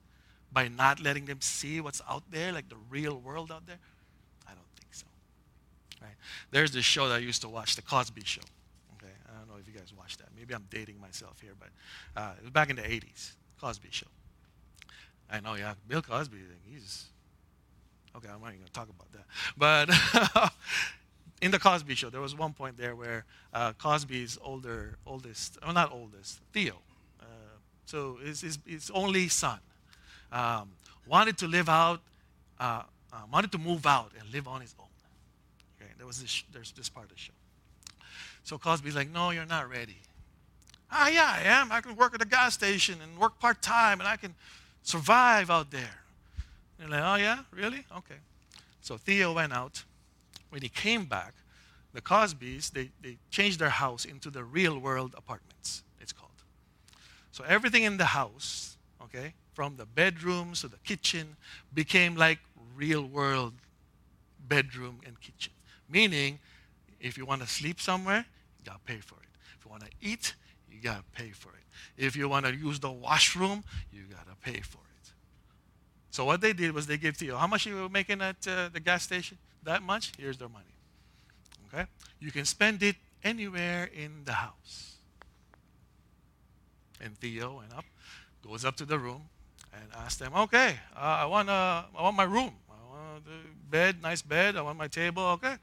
by 0.53 0.69
not 0.69 1.01
letting 1.01 1.27
them 1.27 1.41
see 1.41 1.81
what's 1.81 2.03
out 2.09 2.25
there, 2.31 2.53
like 2.53 2.69
the 2.69 2.77
real 2.89 3.19
world 3.19 3.53
out 3.53 3.67
there? 3.67 3.79
I 4.47 4.51
don't 4.51 4.67
think 4.79 4.95
so. 4.95 5.07
Right? 6.01 6.15
There's 6.51 6.73
this 6.73 6.85
show 6.85 7.09
that 7.09 7.17
I 7.17 7.19
used 7.19 7.43
to 7.43 7.49
watch, 7.49 7.77
The 7.77 7.83
Cosby 7.83 8.23
Show. 8.25 8.43
Okay, 8.97 9.13
I 9.27 9.39
don't 9.39 9.49
know 9.49 9.57
if 9.61 9.67
you 9.67 9.79
guys 9.79 9.93
watched 9.97 10.19
that. 10.19 10.29
Maybe 10.37 10.55
I'm 10.55 10.67
dating 10.71 11.01
myself 11.01 11.41
here, 11.41 11.53
but 11.59 11.69
uh, 12.21 12.33
it 12.39 12.43
was 12.43 12.51
back 12.51 12.71
in 12.71 12.77
the 12.77 12.83
80s, 12.83 13.33
Cosby 13.61 13.89
Show. 13.91 14.07
I 15.31 15.41
know, 15.41 15.55
yeah, 15.55 15.75
Bill 15.87 16.03
Cosby, 16.03 16.39
he's 16.69 17.07
okay. 18.17 18.29
I'm 18.29 18.41
not 18.41 18.53
even 18.53 18.67
to 18.67 18.73
talk 18.73 18.89
about 18.89 19.13
that, 19.13 19.25
but. 19.57 20.53
in 21.43 21.51
the 21.51 21.59
Cosby 21.59 21.95
Show, 21.95 22.11
there 22.11 22.21
was 22.21 22.37
one 22.37 22.53
point 22.53 22.77
there 22.77 22.95
where 22.95 23.25
uh, 23.55 23.73
Cosby's 23.73 24.39
older, 24.43 24.99
oldest, 25.07 25.59
well, 25.63 25.73
not 25.73 25.91
oldest, 25.93 26.41
Theo, 26.53 26.77
uh, 27.21 27.25
so 27.87 28.19
his, 28.23 28.43
his, 28.43 28.59
his 28.67 28.91
only 28.93 29.29
son, 29.29 29.59
um, 30.33 30.71
wanted 31.07 31.39
to 31.39 31.49
live 31.49 31.69
out, 31.69 32.01
uh, 32.59 32.83
uh, 33.13 33.17
wanted 33.33 33.53
to 33.53 33.59
move 33.59 33.87
out 33.87 34.13
and 34.19 34.31
live 34.33 34.47
on 34.47 34.61
his 34.61 34.75
own. 34.79 34.87
There 36.01 36.07
was 36.07 36.23
this, 36.23 36.45
there's 36.51 36.73
this 36.73 36.89
part 36.89 37.11
of 37.11 37.13
the 37.13 37.19
show. 37.19 37.35
So 38.43 38.57
Cosby's 38.57 38.97
like, 38.97 39.11
no, 39.11 39.33
you're 39.33 39.45
not 39.45 39.69
ready. 39.69 39.99
Ah, 40.91 41.09
yeah, 41.09 41.31
I 41.37 41.43
am. 41.43 41.71
I 41.71 41.83
can 41.83 41.95
work 41.95 42.15
at 42.15 42.23
a 42.23 42.25
gas 42.25 42.55
station 42.55 42.97
and 43.03 43.19
work 43.19 43.39
part 43.39 43.61
time 43.61 44.01
and 44.01 44.09
I 44.09 44.17
can 44.17 44.35
survive 44.83 45.51
out 45.51 45.71
there. 45.71 46.01
And 46.81 46.91
they're 46.91 47.03
like, 47.03 47.21
oh, 47.21 47.23
yeah, 47.23 47.41
really? 47.53 47.85
Okay. 47.99 48.15
So 48.81 48.97
Theo 48.97 49.35
went 49.35 49.53
out. 49.53 49.85
When 50.49 50.63
he 50.63 50.71
came 50.71 51.05
back, 51.05 51.35
the 51.93 52.01
Cosbys, 52.01 52.71
they, 52.73 52.89
they 53.03 53.19
changed 53.31 53.59
their 53.59 53.69
house 53.69 54.07
into 54.07 54.31
the 54.31 54.43
real 54.43 54.79
world 54.79 55.15
apartments, 55.19 55.83
it's 56.01 56.15
called. 56.15 56.31
So 57.31 57.45
everything 57.47 57.83
in 57.83 57.99
the 57.99 58.07
house, 58.07 58.79
okay, 59.03 59.35
from 59.53 59.77
the 59.77 59.85
bedrooms 59.85 60.63
to 60.63 60.69
the 60.69 60.79
kitchen 60.79 61.37
became 61.75 62.17
like 62.17 62.39
real 62.75 63.05
world 63.05 63.53
bedroom 64.49 65.01
and 65.05 65.21
kitchen. 65.21 65.53
Meaning, 65.91 66.39
if 67.01 67.19
you 67.19 67.27
want 67.27 67.43
to 67.43 67.49
sleep 67.49 67.81
somewhere, 67.81 68.25
you 68.59 68.65
got 68.65 68.75
to 68.75 68.93
pay 68.93 69.01
for 69.01 69.17
it. 69.17 69.29
If 69.59 69.65
you 69.65 69.71
want 69.71 69.85
to 69.85 69.91
eat, 70.01 70.35
you 70.71 70.81
got 70.81 70.99
to 70.99 71.05
pay 71.23 71.31
for 71.31 71.51
it. 71.51 71.65
If 71.97 72.17
you 72.17 72.29
want 72.29 72.47
to 72.47 72.55
use 72.55 72.79
the 72.79 72.91
washroom, 72.91 73.65
you 73.93 74.03
got 74.05 74.27
to 74.29 74.37
pay 74.37 74.61
for 74.61 74.79
it. 74.79 75.13
So 76.11 76.25
what 76.25 76.41
they 76.41 76.53
did 76.53 76.73
was 76.73 76.87
they 76.87 76.97
gave 76.97 77.17
Theo, 77.17 77.37
how 77.37 77.47
much 77.47 77.67
you 77.67 77.77
were 77.77 77.89
making 77.89 78.21
at 78.21 78.37
uh, 78.47 78.69
the 78.73 78.81
gas 78.81 79.03
station? 79.03 79.39
That 79.63 79.83
much? 79.83 80.13
Here's 80.19 80.39
their 80.39 80.49
money. 80.49 80.65
Okay? 81.73 81.87
You 82.21 82.31
can 82.31 82.45
spend 82.45 82.83
it 82.83 82.97
anywhere 83.23 83.91
in 83.95 84.25
the 84.25 84.33
house. 84.33 84.97
And 87.01 87.17
Theo 87.19 87.59
went 87.59 87.73
up, 87.73 87.85
goes 88.47 88.65
up 88.65 88.77
to 88.77 88.85
the 88.85 88.99
room, 88.99 89.23
and 89.73 89.85
ask 89.97 90.19
them, 90.19 90.33
okay, 90.35 90.77
uh, 90.97 91.01
I, 91.01 91.27
want, 91.27 91.49
I 91.49 91.85
want 91.95 92.17
my 92.17 92.25
room. 92.25 92.53
I 93.01 93.19
the 93.25 93.71
bed, 93.71 94.03
nice 94.03 94.23
bed. 94.23 94.57
I 94.57 94.63
want 94.63 94.79
my 94.79 94.89
table. 94.89 95.23
Okay. 95.23 95.55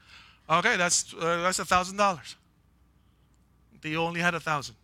Okay, 0.50 0.76
that's, 0.76 1.14
uh, 1.14 1.42
that's 1.42 1.58
$1,000. 1.58 2.34
They 3.82 3.96
only 3.96 4.20
had 4.20 4.34
a 4.34 4.38
1000 4.38 4.74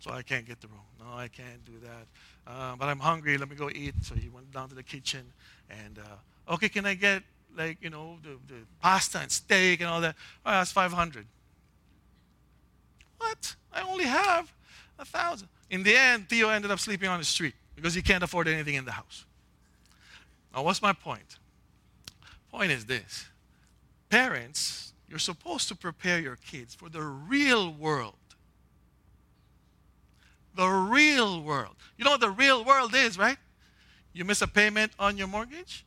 so 0.00 0.10
I 0.10 0.22
can't 0.22 0.46
get 0.46 0.60
the 0.60 0.68
room. 0.68 0.80
No, 0.98 1.16
I 1.16 1.28
can't 1.28 1.64
do 1.64 1.72
that. 1.82 2.50
Uh, 2.50 2.74
but 2.76 2.88
I'm 2.88 2.98
hungry. 2.98 3.36
Let 3.36 3.48
me 3.48 3.56
go 3.56 3.70
eat. 3.70 3.94
So 4.02 4.14
he 4.14 4.28
went 4.28 4.50
down 4.50 4.68
to 4.70 4.74
the 4.74 4.82
kitchen 4.82 5.32
and, 5.70 5.98
uh, 5.98 6.54
okay, 6.54 6.68
can 6.68 6.86
I 6.86 6.94
get 6.94 7.22
like, 7.56 7.78
you 7.80 7.90
know, 7.90 8.18
the, 8.22 8.30
the 8.52 8.60
pasta 8.80 9.18
and 9.18 9.30
steak 9.30 9.80
and 9.80 9.90
all 9.90 10.00
that? 10.00 10.16
Oh, 10.44 10.50
that's 10.50 10.72
500. 10.72 11.26
What? 13.18 13.54
I 13.72 13.82
only 13.82 14.04
have 14.04 14.52
a 14.98 15.04
thousand. 15.04 15.48
In 15.68 15.82
the 15.82 15.94
end, 15.94 16.28
Theo 16.28 16.48
ended 16.48 16.70
up 16.70 16.80
sleeping 16.80 17.08
on 17.08 17.18
the 17.18 17.24
street 17.24 17.54
because 17.76 17.94
he 17.94 18.02
can't 18.02 18.24
afford 18.24 18.48
anything 18.48 18.74
in 18.74 18.84
the 18.84 18.92
house. 18.92 19.26
Now, 20.54 20.62
what's 20.62 20.82
my 20.82 20.92
point? 20.92 21.38
Point 22.50 22.72
is 22.72 22.86
this 22.86 23.26
parents, 24.08 24.92
you're 25.08 25.18
supposed 25.18 25.68
to 25.68 25.76
prepare 25.76 26.18
your 26.18 26.36
kids 26.36 26.74
for 26.74 26.88
the 26.88 27.02
real 27.02 27.72
world. 27.72 28.14
The 30.56 30.66
real 30.66 31.42
world. 31.42 31.76
You 31.96 32.04
know 32.04 32.10
what 32.12 32.20
the 32.20 32.30
real 32.30 32.64
world 32.64 32.94
is, 32.94 33.16
right? 33.16 33.38
You 34.12 34.24
miss 34.24 34.42
a 34.42 34.48
payment 34.48 34.92
on 34.98 35.16
your 35.16 35.28
mortgage? 35.28 35.84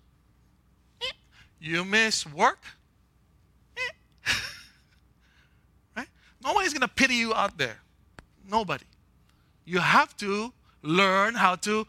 Eh. 1.02 1.12
You 1.60 1.84
miss 1.84 2.26
work? 2.26 2.60
Eh. 3.76 3.82
right? 5.98 6.08
Nobody's 6.44 6.74
going 6.74 6.82
to 6.82 6.88
pity 6.88 7.16
you 7.16 7.34
out 7.34 7.58
there. 7.58 7.80
Nobody. 8.50 8.86
You 9.66 9.80
have 9.80 10.16
to 10.18 10.54
learn 10.82 11.36
how 11.36 11.56
to 11.56 11.86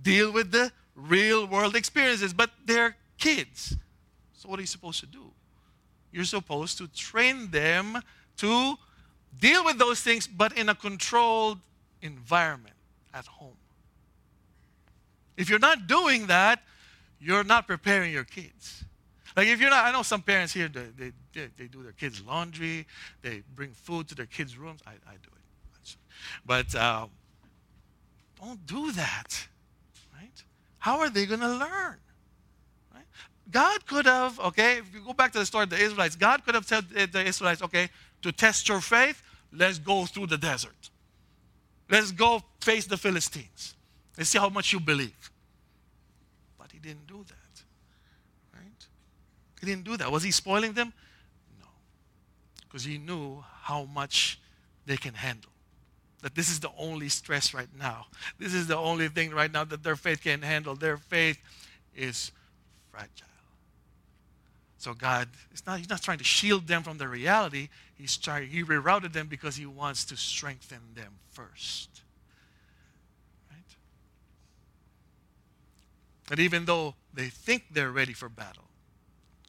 deal 0.00 0.32
with 0.32 0.52
the 0.52 0.70
real 0.96 1.46
world 1.46 1.76
experiences, 1.76 2.32
but 2.32 2.50
they're 2.64 2.96
kids. 3.18 3.76
So, 4.32 4.48
what 4.48 4.58
are 4.58 4.62
you 4.62 4.66
supposed 4.66 5.00
to 5.00 5.06
do? 5.06 5.30
You're 6.10 6.24
supposed 6.24 6.78
to 6.78 6.88
train 6.88 7.50
them 7.50 8.00
to 8.38 8.74
deal 9.38 9.64
with 9.64 9.78
those 9.78 10.00
things, 10.00 10.26
but 10.26 10.56
in 10.56 10.68
a 10.68 10.74
controlled 10.74 11.58
environment 12.02 12.74
at 13.12 13.26
home. 13.26 13.56
If 15.36 15.50
you're 15.50 15.58
not 15.58 15.86
doing 15.86 16.26
that, 16.28 16.62
you're 17.20 17.44
not 17.44 17.66
preparing 17.66 18.12
your 18.12 18.24
kids. 18.24 18.84
Like 19.36 19.48
if 19.48 19.60
you're 19.60 19.70
not, 19.70 19.84
I 19.84 19.92
know 19.92 20.02
some 20.02 20.22
parents 20.22 20.54
here, 20.54 20.68
they, 20.68 21.12
they, 21.34 21.48
they 21.58 21.66
do 21.66 21.82
their 21.82 21.92
kids' 21.92 22.22
laundry, 22.26 22.86
they 23.20 23.42
bring 23.54 23.72
food 23.72 24.08
to 24.08 24.14
their 24.14 24.26
kids' 24.26 24.56
rooms. 24.56 24.80
I, 24.86 24.92
I 24.92 25.12
do 25.12 25.28
it. 25.34 25.96
But 26.44 26.74
um, 26.74 27.10
don't 28.40 28.66
do 28.66 28.92
that? 28.92 29.46
How 30.86 31.00
are 31.00 31.10
they 31.10 31.26
going 31.26 31.40
to 31.40 31.48
learn? 31.48 31.96
Right? 32.94 33.08
God 33.50 33.84
could 33.88 34.06
have, 34.06 34.38
okay, 34.38 34.78
if 34.78 34.94
you 34.94 35.00
go 35.00 35.12
back 35.12 35.32
to 35.32 35.40
the 35.40 35.44
story 35.44 35.64
of 35.64 35.70
the 35.70 35.80
Israelites, 35.80 36.14
God 36.14 36.44
could 36.44 36.54
have 36.54 36.64
said 36.64 36.88
to 36.90 37.08
the 37.08 37.24
Israelites, 37.26 37.60
okay, 37.60 37.88
to 38.22 38.30
test 38.30 38.68
your 38.68 38.80
faith, 38.80 39.20
let's 39.52 39.80
go 39.80 40.06
through 40.06 40.28
the 40.28 40.38
desert. 40.38 40.90
Let's 41.90 42.12
go 42.12 42.40
face 42.60 42.86
the 42.86 42.96
Philistines. 42.96 43.74
Let's 44.16 44.30
see 44.30 44.38
how 44.38 44.48
much 44.48 44.72
you 44.72 44.78
believe. 44.78 45.32
But 46.56 46.70
he 46.70 46.78
didn't 46.78 47.08
do 47.08 47.24
that. 47.26 47.62
Right? 48.54 48.86
He 49.58 49.66
didn't 49.66 49.86
do 49.86 49.96
that. 49.96 50.12
Was 50.12 50.22
he 50.22 50.30
spoiling 50.30 50.72
them? 50.72 50.92
No. 51.58 51.66
Because 52.62 52.84
he 52.84 52.98
knew 52.98 53.42
how 53.62 53.86
much 53.86 54.38
they 54.86 54.96
can 54.96 55.14
handle. 55.14 55.50
That 56.26 56.34
this 56.34 56.50
is 56.50 56.58
the 56.58 56.72
only 56.76 57.08
stress 57.08 57.54
right 57.54 57.68
now. 57.78 58.06
This 58.36 58.52
is 58.52 58.66
the 58.66 58.76
only 58.76 59.06
thing 59.06 59.30
right 59.30 59.52
now 59.52 59.62
that 59.62 59.84
their 59.84 59.94
faith 59.94 60.24
can 60.24 60.42
handle. 60.42 60.74
Their 60.74 60.96
faith 60.96 61.38
is 61.94 62.32
fragile. 62.90 63.28
So 64.76 64.92
God 64.92 65.28
not, 65.64 65.78
He's 65.78 65.88
not 65.88 66.02
trying 66.02 66.18
to 66.18 66.24
shield 66.24 66.66
them 66.66 66.82
from 66.82 66.98
the 66.98 67.06
reality. 67.06 67.68
He's 67.94 68.16
trying, 68.16 68.48
He 68.48 68.64
rerouted 68.64 69.12
them 69.12 69.28
because 69.28 69.54
He 69.54 69.66
wants 69.66 70.04
to 70.06 70.16
strengthen 70.16 70.80
them 70.96 71.12
first. 71.30 72.02
Right? 73.48 73.76
That 76.26 76.40
even 76.40 76.64
though 76.64 76.96
they 77.14 77.28
think 77.28 77.66
they're 77.70 77.92
ready 77.92 78.14
for 78.14 78.28
battle, 78.28 78.64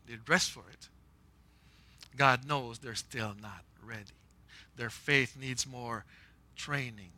they 0.08 0.14
dress 0.14 0.48
for 0.48 0.64
it, 0.72 0.90
God 2.16 2.48
knows 2.48 2.78
they're 2.78 2.94
still 2.94 3.34
not 3.42 3.64
ready. 3.84 4.04
Their 4.76 4.92
faith 4.92 5.36
needs 5.36 5.66
more 5.66 6.06
training. 6.58 7.12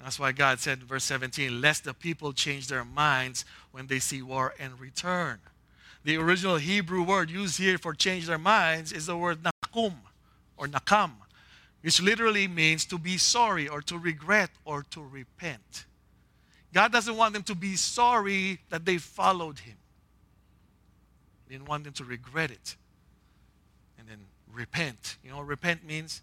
That's 0.00 0.18
why 0.18 0.32
God 0.32 0.60
said 0.60 0.80
in 0.80 0.86
verse 0.86 1.04
17, 1.04 1.60
lest 1.60 1.84
the 1.84 1.94
people 1.94 2.32
change 2.32 2.68
their 2.68 2.84
minds 2.84 3.44
when 3.72 3.88
they 3.88 3.98
see 3.98 4.22
war 4.22 4.54
and 4.58 4.80
return. 4.80 5.40
The 6.04 6.16
original 6.16 6.56
Hebrew 6.56 7.02
word 7.02 7.30
used 7.30 7.58
here 7.58 7.78
for 7.78 7.94
change 7.94 8.26
their 8.26 8.38
minds 8.38 8.92
is 8.92 9.06
the 9.06 9.16
word 9.16 9.42
nakum 9.42 9.94
or 10.56 10.66
nakam, 10.66 11.12
which 11.82 12.00
literally 12.00 12.46
means 12.48 12.84
to 12.86 12.98
be 12.98 13.18
sorry 13.18 13.68
or 13.68 13.82
to 13.82 13.98
regret 13.98 14.50
or 14.64 14.84
to 14.90 15.02
repent. 15.02 15.84
God 16.72 16.92
doesn't 16.92 17.16
want 17.16 17.34
them 17.34 17.42
to 17.44 17.54
be 17.54 17.76
sorry 17.76 18.60
that 18.70 18.84
they 18.84 18.98
followed 18.98 19.58
Him. 19.60 19.76
He 21.46 21.54
didn't 21.54 21.68
want 21.68 21.84
them 21.84 21.94
to 21.94 22.04
regret 22.04 22.50
it 22.50 22.76
and 23.98 24.06
then 24.08 24.18
repent. 24.52 25.16
You 25.24 25.30
know, 25.30 25.40
repent 25.40 25.84
means 25.84 26.22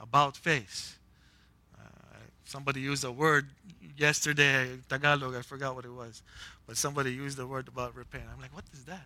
about 0.00 0.36
face. 0.36 0.97
Somebody 2.48 2.80
used 2.80 3.04
a 3.04 3.12
word 3.12 3.50
yesterday, 3.98 4.78
Tagalog, 4.88 5.34
I 5.34 5.42
forgot 5.42 5.74
what 5.74 5.84
it 5.84 5.92
was, 5.92 6.22
but 6.66 6.78
somebody 6.78 7.12
used 7.12 7.36
the 7.36 7.46
word 7.46 7.68
about 7.68 7.94
repent. 7.94 8.24
I'm 8.34 8.40
like, 8.40 8.54
what 8.54 8.64
is 8.72 8.86
that? 8.86 9.04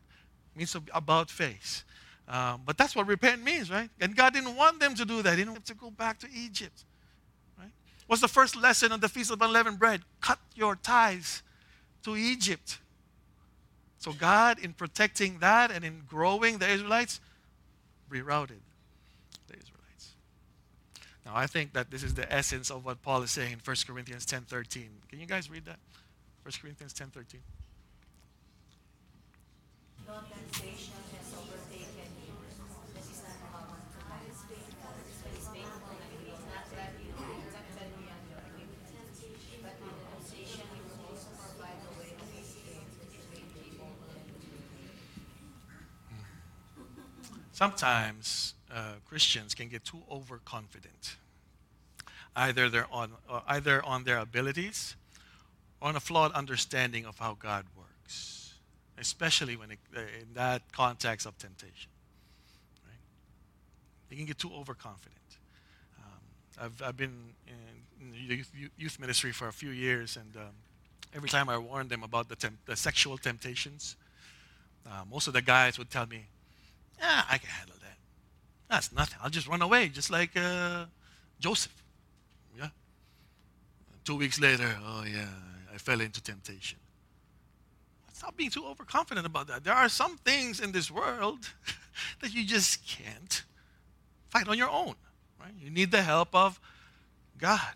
It 0.55 0.59
means 0.59 0.77
about 0.95 1.29
face. 1.29 1.83
Um, 2.29 2.61
but 2.65 2.79
that's 2.79 2.95
what 2.95 3.09
repent 3.09 3.43
means, 3.43 3.69
right? 3.69 3.91
And 4.01 4.15
God 4.15 4.33
didn't 4.33 4.55
want 4.55 4.79
them 4.79 4.95
to 4.95 5.05
do 5.05 5.23
that. 5.23 5.31
He 5.31 5.39
didn't 5.39 5.55
want 5.55 5.67
them 5.67 5.77
to 5.77 5.81
go 5.83 5.91
back 5.91 6.21
to 6.21 6.29
Egypt. 6.33 6.85
Right? 7.59 7.73
What's 8.07 8.23
the 8.23 8.29
first 8.29 8.55
lesson 8.55 8.93
on 8.93 9.01
the 9.01 9.09
Feast 9.09 9.33
of 9.33 9.43
Unleavened 9.43 9.81
Bread? 9.81 10.03
Cut 10.21 10.39
your 10.55 10.77
ties 10.77 11.43
to 12.05 12.17
Egypt. 12.17 12.79
So 13.99 14.13
God, 14.13 14.61
in 14.61 14.73
protecting 14.73 15.41
that 15.41 15.73
and 15.73 15.85
in 15.85 16.03
growing 16.09 16.59
the 16.59 16.69
Israelites, 16.69 17.19
rerouted. 18.09 18.61
Now 21.33 21.38
I 21.38 21.47
think 21.47 21.73
that 21.73 21.90
this 21.90 22.03
is 22.03 22.12
the 22.12 22.31
essence 22.31 22.71
of 22.71 22.85
what 22.85 23.01
Paul 23.01 23.23
is 23.23 23.31
saying 23.31 23.53
in 23.53 23.59
1 23.64 23.77
Corinthians 23.87 24.27
10:13. 24.27 24.88
Can 25.09 25.18
you 25.18 25.27
guys 25.27 25.49
read 25.51 25.64
that? 25.64 25.79
1 26.42 26.53
Corinthians 26.61 26.92
10:13. 26.92 27.40
sometimes 47.53 48.55
uh, 48.75 48.95
Christians 49.09 49.55
can 49.55 49.68
get 49.68 49.85
too 49.85 50.03
overconfident. 50.11 51.16
Either 52.35 52.87
on, 52.90 53.12
uh, 53.29 53.40
either 53.47 53.85
on 53.85 54.05
their 54.05 54.18
abilities 54.18 54.97
or 55.81 55.88
on 55.88 55.97
a 55.97 56.01
flawed 56.01 56.33
understanding 56.33 57.05
of 57.05 57.18
how 57.18 57.37
God 57.38 57.66
works, 57.77 58.55
especially 58.97 59.55
when 59.55 59.73
it, 59.73 59.79
uh, 59.95 60.01
in 60.01 60.33
that 60.35 60.62
context 60.73 61.27
of 61.27 61.37
temptation. 61.37 61.90
Right? 62.87 62.97
They 64.09 64.16
can 64.16 64.25
get 64.25 64.38
too 64.38 64.51
overconfident. 64.55 65.18
Um, 65.99 66.64
I've, 66.64 66.83
I've 66.83 66.97
been 66.97 67.35
in, 67.47 68.14
in 68.14 68.14
youth, 68.14 68.51
youth, 68.79 68.99
ministry 68.99 69.33
for 69.33 69.49
a 69.49 69.53
few 69.53 69.71
years, 69.71 70.16
and 70.16 70.35
um, 70.37 70.55
every 71.14 71.29
time 71.29 71.51
I 71.51 71.59
warned 71.59 71.90
them 71.90 72.03
about 72.03 72.31
the, 72.31 72.37
temp- 72.37 72.64
the 72.64 72.77
sexual 72.77 73.18
temptations, 73.18 73.97
uh, 74.87 75.05
most 75.11 75.27
of 75.27 75.35
the 75.35 75.42
guys 75.42 75.79
would 75.79 75.90
tell 75.90 76.07
me, 76.07 76.25
yeah, 76.99 77.25
I 77.31 77.37
can 77.37 77.51
handle 77.51 77.77
that. 77.83 77.99
That's 78.71 78.90
nothing. 78.90 79.18
I'll 79.23 79.29
just 79.31 79.49
run 79.49 79.61
away, 79.61 79.88
just 79.88 80.11
like 80.11 80.31
uh, 80.35 80.87
Joseph. 81.38 81.82
Two 84.05 84.17
weeks 84.17 84.41
later, 84.41 84.77
oh 84.85 85.05
yeah, 85.05 85.29
I 85.73 85.79
fell 85.79 86.01
into 86.01 86.23
temptation. 86.23 86.79
Stop 88.12 88.37
being 88.37 88.51
too 88.51 88.65
overconfident 88.67 89.27
about 89.27 89.49
that. 89.49 89.65
There 89.65 89.75
are 89.75 89.88
some 89.88 90.17
things 90.19 90.61
in 90.61 90.73
this 90.73 90.91
world 90.91 91.38
that 92.21 92.33
you 92.33 92.45
just 92.45 92.87
can't 92.87 93.43
fight 94.29 94.49
on 94.49 94.59
your 94.59 94.71
own. 94.71 94.95
Right? 95.41 95.53
You 95.61 95.71
need 95.71 95.91
the 95.91 96.03
help 96.03 96.35
of 96.35 96.61
God. 97.38 97.75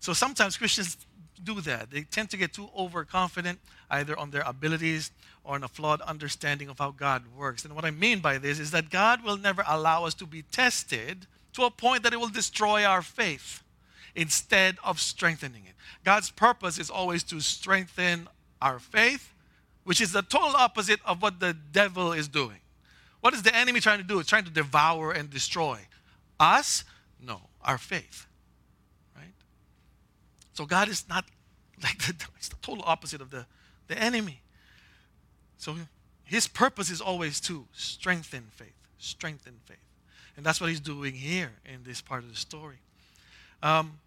So 0.00 0.12
sometimes 0.12 0.56
Christians 0.56 0.96
do 1.42 1.60
that. 1.62 1.90
They 1.90 2.02
tend 2.02 2.30
to 2.30 2.36
get 2.36 2.52
too 2.52 2.70
overconfident 2.76 3.58
either 3.90 4.18
on 4.18 4.30
their 4.30 4.42
abilities 4.46 5.10
or 5.44 5.56
on 5.56 5.64
a 5.64 5.68
flawed 5.68 6.00
understanding 6.02 6.68
of 6.68 6.78
how 6.78 6.90
God 6.90 7.24
works. 7.36 7.64
And 7.64 7.74
what 7.74 7.84
I 7.84 7.90
mean 7.90 8.20
by 8.20 8.38
this 8.38 8.58
is 8.58 8.70
that 8.70 8.90
God 8.90 9.22
will 9.22 9.36
never 9.36 9.64
allow 9.66 10.04
us 10.04 10.14
to 10.14 10.26
be 10.26 10.42
tested 10.42 11.26
to 11.52 11.64
a 11.64 11.70
point 11.70 12.02
that 12.02 12.12
it 12.12 12.20
will 12.20 12.28
destroy 12.28 12.84
our 12.84 13.02
faith 13.02 13.62
instead 14.14 14.76
of 14.84 15.00
strengthening 15.00 15.64
it. 15.66 15.74
God's 16.04 16.30
purpose 16.30 16.78
is 16.78 16.90
always 16.90 17.22
to 17.24 17.40
strengthen 17.40 18.28
our 18.60 18.78
faith, 18.78 19.32
which 19.84 20.00
is 20.00 20.12
the 20.12 20.22
total 20.22 20.56
opposite 20.56 21.00
of 21.04 21.22
what 21.22 21.40
the 21.40 21.54
devil 21.54 22.12
is 22.12 22.28
doing. 22.28 22.58
What 23.20 23.34
is 23.34 23.42
the 23.42 23.54
enemy 23.54 23.80
trying 23.80 23.98
to 23.98 24.04
do? 24.04 24.18
It's 24.18 24.28
trying 24.28 24.44
to 24.44 24.50
devour 24.50 25.12
and 25.12 25.30
destroy 25.30 25.80
us? 26.42 26.84
No, 27.24 27.40
our 27.62 27.78
faith. 27.78 28.26
Right? 29.16 29.32
So 30.52 30.66
God 30.66 30.88
is 30.88 31.08
not 31.08 31.24
like 31.82 31.98
the, 31.98 32.14
it's 32.36 32.48
the 32.48 32.56
total 32.62 32.84
opposite 32.86 33.20
of 33.20 33.30
the, 33.30 33.46
the 33.88 33.96
enemy. 33.98 34.42
So 35.56 35.76
his 36.24 36.48
purpose 36.48 36.90
is 36.90 37.00
always 37.00 37.40
to 37.42 37.66
strengthen 37.72 38.48
faith, 38.50 38.74
strengthen 38.98 39.54
faith. 39.64 39.78
And 40.36 40.44
that's 40.44 40.60
what 40.60 40.70
he's 40.70 40.80
doing 40.80 41.14
here 41.14 41.52
in 41.64 41.84
this 41.84 42.00
part 42.00 42.24
of 42.24 42.30
the 42.30 42.36
story. 42.36 42.78
Um, 43.62 43.98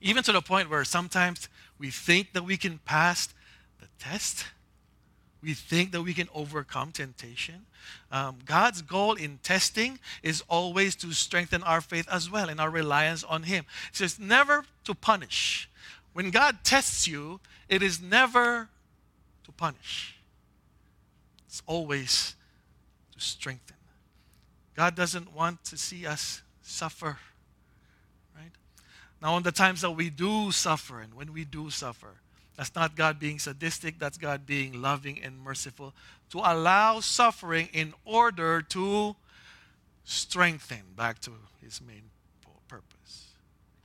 even 0.00 0.22
to 0.24 0.32
the 0.32 0.40
point 0.40 0.70
where 0.70 0.84
sometimes 0.84 1.48
we 1.78 1.90
think 1.90 2.32
that 2.32 2.44
we 2.44 2.56
can 2.56 2.78
pass 2.84 3.28
the 3.80 3.86
test, 3.98 4.46
we 5.42 5.54
think 5.54 5.92
that 5.92 6.02
we 6.02 6.14
can 6.14 6.28
overcome 6.34 6.90
temptation. 6.92 7.66
Um, 8.10 8.38
God's 8.44 8.82
goal 8.82 9.14
in 9.14 9.38
testing 9.42 9.98
is 10.22 10.42
always 10.48 10.96
to 10.96 11.12
strengthen 11.12 11.62
our 11.62 11.80
faith 11.80 12.08
as 12.10 12.30
well 12.30 12.48
and 12.48 12.60
our 12.60 12.70
reliance 12.70 13.22
on 13.22 13.44
Him. 13.44 13.64
So 13.92 14.04
it's 14.04 14.18
never 14.18 14.64
to 14.84 14.94
punish. 14.94 15.68
When 16.12 16.30
God 16.30 16.58
tests 16.64 17.06
you, 17.06 17.40
it 17.68 17.82
is 17.82 18.00
never 18.00 18.68
to 19.44 19.52
punish, 19.52 20.16
it's 21.46 21.62
always 21.66 22.34
to 23.14 23.20
strengthen. 23.20 23.76
God 24.74 24.94
doesn't 24.94 25.34
want 25.34 25.64
to 25.64 25.76
see 25.76 26.06
us 26.06 26.42
suffer. 26.62 27.18
Now, 29.20 29.34
on 29.34 29.42
the 29.42 29.52
times 29.52 29.80
that 29.80 29.90
we 29.90 30.10
do 30.10 30.52
suffer, 30.52 31.00
and 31.00 31.14
when 31.14 31.32
we 31.32 31.44
do 31.44 31.70
suffer, 31.70 32.14
that's 32.56 32.74
not 32.74 32.96
God 32.96 33.18
being 33.18 33.38
sadistic, 33.38 33.98
that's 33.98 34.18
God 34.18 34.46
being 34.46 34.80
loving 34.80 35.20
and 35.22 35.38
merciful 35.40 35.94
to 36.30 36.38
allow 36.38 37.00
suffering 37.00 37.68
in 37.72 37.94
order 38.04 38.62
to 38.62 39.16
strengthen 40.04 40.82
back 40.96 41.20
to 41.20 41.32
his 41.62 41.80
main 41.80 42.02
purpose. 42.68 43.28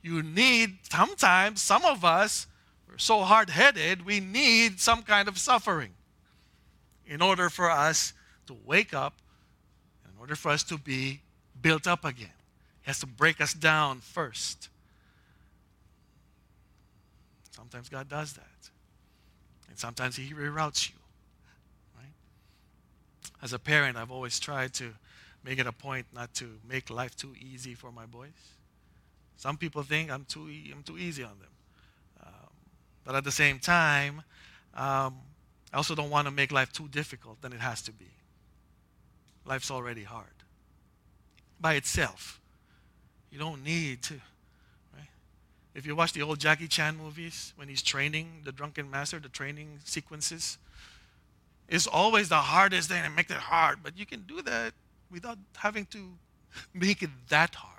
You 0.02 0.22
need, 0.22 0.78
sometimes, 0.90 1.62
some 1.62 1.84
of 1.84 2.04
us, 2.04 2.46
we're 2.88 2.98
so 2.98 3.22
hard 3.22 3.50
headed, 3.50 4.04
we 4.04 4.20
need 4.20 4.80
some 4.80 5.02
kind 5.02 5.28
of 5.28 5.38
suffering 5.38 5.90
in 7.06 7.22
order 7.22 7.48
for 7.48 7.70
us 7.70 8.12
to 8.46 8.56
wake 8.64 8.92
up, 8.92 9.14
in 10.04 10.20
order 10.20 10.34
for 10.34 10.50
us 10.50 10.62
to 10.64 10.78
be 10.78 11.20
built 11.60 11.86
up 11.86 12.04
again. 12.04 12.28
He 12.82 12.86
has 12.86 13.00
to 13.00 13.06
break 13.06 13.40
us 13.40 13.54
down 13.54 14.00
first. 14.00 14.68
Sometimes 17.54 17.88
God 17.88 18.08
does 18.08 18.32
that. 18.32 18.70
And 19.68 19.78
sometimes 19.78 20.16
He 20.16 20.34
reroutes 20.34 20.90
you. 20.90 20.96
Right? 21.96 22.12
As 23.42 23.52
a 23.52 23.58
parent, 23.58 23.96
I've 23.96 24.10
always 24.10 24.40
tried 24.40 24.74
to 24.74 24.92
make 25.44 25.58
it 25.58 25.66
a 25.66 25.72
point 25.72 26.06
not 26.12 26.34
to 26.34 26.58
make 26.68 26.90
life 26.90 27.16
too 27.16 27.32
easy 27.40 27.74
for 27.74 27.92
my 27.92 28.06
boys. 28.06 28.30
Some 29.36 29.56
people 29.56 29.82
think 29.82 30.10
I'm 30.10 30.24
too, 30.24 30.48
I'm 30.72 30.82
too 30.82 30.98
easy 30.98 31.22
on 31.22 31.38
them. 31.38 31.50
Um, 32.26 32.50
but 33.04 33.14
at 33.14 33.24
the 33.24 33.32
same 33.32 33.58
time, 33.58 34.22
um, 34.74 35.16
I 35.72 35.76
also 35.76 35.94
don't 35.94 36.10
want 36.10 36.26
to 36.26 36.32
make 36.32 36.50
life 36.50 36.72
too 36.72 36.88
difficult 36.88 37.40
than 37.40 37.52
it 37.52 37.60
has 37.60 37.82
to 37.82 37.92
be. 37.92 38.10
Life's 39.44 39.70
already 39.70 40.02
hard 40.02 40.26
by 41.60 41.74
itself. 41.74 42.40
You 43.30 43.38
don't 43.38 43.62
need 43.62 44.02
to 44.04 44.14
if 45.74 45.86
you 45.86 45.96
watch 45.96 46.12
the 46.12 46.22
old 46.22 46.38
Jackie 46.38 46.68
Chan 46.68 46.96
movies, 46.96 47.52
when 47.56 47.68
he's 47.68 47.82
training 47.82 48.42
the 48.44 48.52
drunken 48.52 48.90
master, 48.90 49.18
the 49.18 49.28
training 49.28 49.80
sequences, 49.84 50.58
it's 51.68 51.86
always 51.86 52.28
the 52.28 52.36
hardest 52.36 52.90
thing 52.90 53.02
and 53.04 53.16
make 53.16 53.30
it 53.30 53.36
hard. 53.36 53.78
But 53.82 53.98
you 53.98 54.06
can 54.06 54.22
do 54.22 54.40
that 54.42 54.72
without 55.10 55.38
having 55.56 55.86
to 55.86 56.12
make 56.74 57.02
it 57.02 57.10
that 57.28 57.54
hard. 57.56 57.72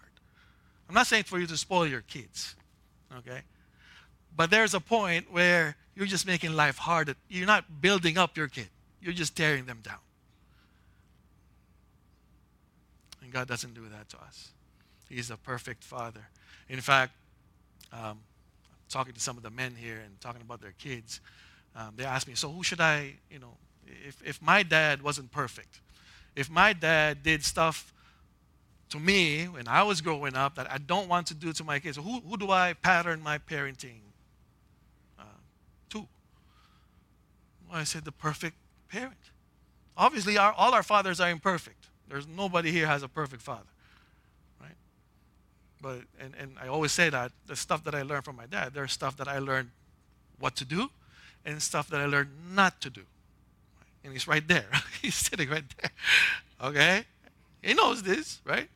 I'm 0.89 0.95
not 0.95 1.07
saying 1.07 1.23
for 1.23 1.39
you 1.39 1.47
to 1.47 1.57
spoil 1.57 1.87
your 1.87 2.01
kids, 2.01 2.55
okay? 3.17 3.41
But 4.35 4.51
there's 4.51 4.73
a 4.73 4.79
point 4.79 5.31
where 5.31 5.75
you're 5.95 6.05
just 6.05 6.27
making 6.27 6.53
life 6.53 6.77
hard. 6.77 7.15
You're 7.29 7.47
not 7.47 7.81
building 7.81 8.17
up 8.17 8.35
your 8.35 8.47
kid, 8.47 8.67
you're 9.01 9.13
just 9.13 9.35
tearing 9.35 9.65
them 9.65 9.79
down. 9.81 9.99
And 13.23 13.31
God 13.31 13.47
doesn't 13.47 13.73
do 13.73 13.87
that 13.89 14.09
to 14.09 14.17
us. 14.17 14.49
He's 15.09 15.31
a 15.31 15.37
perfect 15.37 15.83
father. 15.83 16.27
In 16.67 16.81
fact, 16.81 17.13
um, 17.91 18.19
talking 18.89 19.13
to 19.13 19.19
some 19.19 19.37
of 19.37 19.43
the 19.43 19.49
men 19.49 19.75
here 19.75 20.01
and 20.03 20.19
talking 20.21 20.41
about 20.41 20.61
their 20.61 20.73
kids, 20.77 21.21
um, 21.75 21.93
they 21.95 22.05
asked 22.05 22.27
me, 22.27 22.35
so 22.35 22.49
who 22.49 22.63
should 22.63 22.79
I, 22.79 23.15
you 23.29 23.39
know, 23.39 23.57
if, 24.07 24.21
if 24.25 24.41
my 24.41 24.63
dad 24.63 25.01
wasn't 25.01 25.31
perfect, 25.31 25.81
if 26.35 26.49
my 26.49 26.73
dad 26.73 27.23
did 27.23 27.43
stuff 27.43 27.93
to 28.89 28.99
me 28.99 29.45
when 29.45 29.67
I 29.67 29.83
was 29.83 30.01
growing 30.01 30.35
up 30.35 30.55
that 30.55 30.71
I 30.71 30.77
don't 30.77 31.09
want 31.09 31.27
to 31.27 31.33
do 31.33 31.51
to 31.53 31.63
my 31.63 31.79
kids, 31.79 31.97
who, 31.97 32.19
who 32.21 32.37
do 32.37 32.51
I 32.51 32.73
pattern 32.73 33.21
my 33.21 33.37
parenting 33.37 33.99
uh, 35.19 35.23
to? 35.89 36.07
Well, 37.69 37.79
I 37.79 37.83
said, 37.83 38.05
the 38.05 38.11
perfect 38.11 38.55
parent. 38.89 39.15
Obviously, 39.97 40.37
our, 40.37 40.53
all 40.53 40.73
our 40.73 40.83
fathers 40.83 41.19
are 41.19 41.29
imperfect. 41.29 41.87
There's 42.07 42.27
nobody 42.27 42.71
here 42.71 42.87
has 42.87 43.01
a 43.01 43.07
perfect 43.07 43.41
father. 43.41 43.63
But 45.81 46.01
and, 46.19 46.33
and 46.39 46.57
I 46.61 46.67
always 46.67 46.91
say 46.91 47.09
that 47.09 47.31
the 47.47 47.55
stuff 47.55 47.83
that 47.83 47.95
I 47.95 48.01
learned 48.01 48.25
from 48.25 48.35
my 48.35 48.45
dad, 48.45 48.73
there's 48.73 48.91
stuff 48.91 49.17
that 49.17 49.27
I 49.27 49.39
learned 49.39 49.71
what 50.39 50.55
to 50.57 50.65
do 50.65 50.89
and 51.45 51.61
stuff 51.61 51.89
that 51.89 52.01
I 52.01 52.05
learned 52.05 52.29
not 52.53 52.81
to 52.81 52.89
do. 52.89 53.01
And 54.03 54.13
he's 54.13 54.27
right 54.27 54.47
there. 54.47 54.67
he's 55.01 55.15
sitting 55.15 55.49
right 55.49 55.63
there. 55.81 55.91
Okay? 56.69 57.05
He 57.61 57.73
knows 57.73 58.03
this, 58.03 58.39
right? 58.45 58.69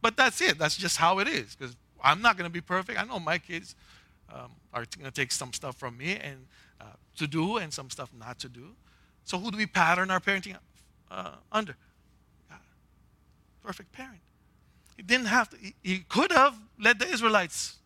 But 0.00 0.16
that's 0.16 0.40
it. 0.40 0.58
That's 0.58 0.76
just 0.76 0.96
how 0.96 1.18
it 1.18 1.28
is. 1.28 1.54
Because 1.54 1.76
I'm 2.02 2.20
not 2.20 2.36
going 2.36 2.48
to 2.48 2.52
be 2.52 2.60
perfect. 2.60 3.00
I 3.00 3.04
know 3.04 3.18
my 3.18 3.38
kids 3.38 3.74
um, 4.32 4.50
are 4.72 4.84
going 4.98 5.10
to 5.10 5.10
take 5.10 5.32
some 5.32 5.52
stuff 5.52 5.76
from 5.76 5.96
me 5.96 6.16
and 6.16 6.46
uh, 6.80 6.84
to 7.16 7.26
do 7.26 7.58
and 7.58 7.72
some 7.72 7.90
stuff 7.90 8.10
not 8.18 8.38
to 8.40 8.48
do. 8.48 8.68
So 9.24 9.38
who 9.38 9.50
do 9.50 9.56
we 9.56 9.66
pattern 9.66 10.10
our 10.10 10.20
parenting 10.20 10.56
uh, 11.10 11.32
under? 11.52 11.76
God. 12.50 12.58
Perfect 13.62 13.92
parent. 13.92 14.20
He 14.96 15.02
didn't 15.02 15.26
have 15.26 15.50
to, 15.50 15.56
he, 15.56 15.74
he 15.82 15.98
could 16.08 16.30
have 16.32 16.56
led 16.78 16.98
the 16.98 17.08
Israelites 17.08 17.76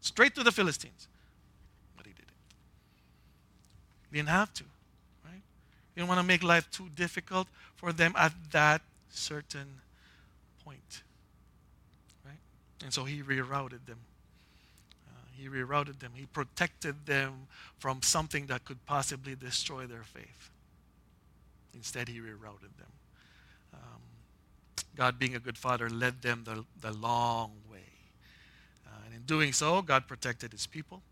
straight 0.00 0.34
to 0.34 0.42
the 0.42 0.52
Philistines, 0.52 1.08
but 1.96 2.06
he 2.06 2.12
didn't. 2.12 2.28
He 4.10 4.16
didn't 4.18 4.28
have 4.28 4.52
to, 4.54 4.64
right? 5.24 5.42
He 5.94 6.00
didn't 6.00 6.08
want 6.08 6.20
to 6.20 6.26
make 6.26 6.42
life 6.42 6.70
too 6.70 6.88
difficult 6.94 7.48
for 7.76 7.92
them 7.92 8.14
at 8.16 8.32
that 8.52 8.82
certain 9.10 9.80
point, 10.64 11.02
right? 12.24 12.38
And 12.84 12.92
so 12.92 13.04
he 13.04 13.22
rerouted 13.22 13.86
them. 13.86 13.98
Uh, 15.08 15.26
he 15.36 15.48
rerouted 15.48 15.98
them. 15.98 16.12
He 16.14 16.26
protected 16.26 17.06
them 17.06 17.46
from 17.78 18.02
something 18.02 18.46
that 18.46 18.64
could 18.64 18.84
possibly 18.86 19.34
destroy 19.34 19.86
their 19.86 20.02
faith. 20.02 20.50
Instead, 21.74 22.08
he 22.08 22.18
rerouted 22.18 22.76
them. 22.78 22.88
God, 24.96 25.18
being 25.18 25.34
a 25.34 25.40
good 25.40 25.56
father, 25.56 25.88
led 25.88 26.22
them 26.22 26.44
the, 26.44 26.64
the 26.80 26.92
long 26.92 27.52
way. 27.70 27.78
Uh, 28.86 28.90
and 29.06 29.14
in 29.14 29.22
doing 29.22 29.52
so, 29.52 29.82
God 29.82 30.06
protected 30.06 30.52
his 30.52 30.66
people 30.66 31.02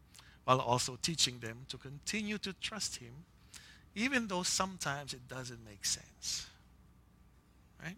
while 0.44 0.60
also 0.60 0.98
teaching 1.00 1.38
them 1.40 1.66
to 1.68 1.76
continue 1.76 2.38
to 2.38 2.52
trust 2.54 2.96
him, 2.96 3.12
even 3.94 4.28
though 4.28 4.42
sometimes 4.42 5.12
it 5.12 5.28
doesn't 5.28 5.64
make 5.64 5.84
sense. 5.84 6.46
Right? 7.82 7.96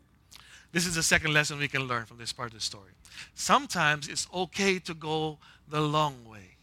This 0.73 0.87
is 0.87 0.95
the 0.95 1.03
second 1.03 1.33
lesson 1.33 1.59
we 1.59 1.69
can 1.69 1.83
learn 1.83 2.07
from 2.07 2.19
this 2.19 2.33
part 2.33 2.49
of 2.49 2.55
the 2.55 2.61
story. 2.61 2.93
Sometimes 3.35 4.09
it's 4.09 4.27
okay 4.35 4.79
to 4.81 4.95
go 4.95 5.39
the 5.69 5.81
long 5.81 6.29
way. 6.29 6.57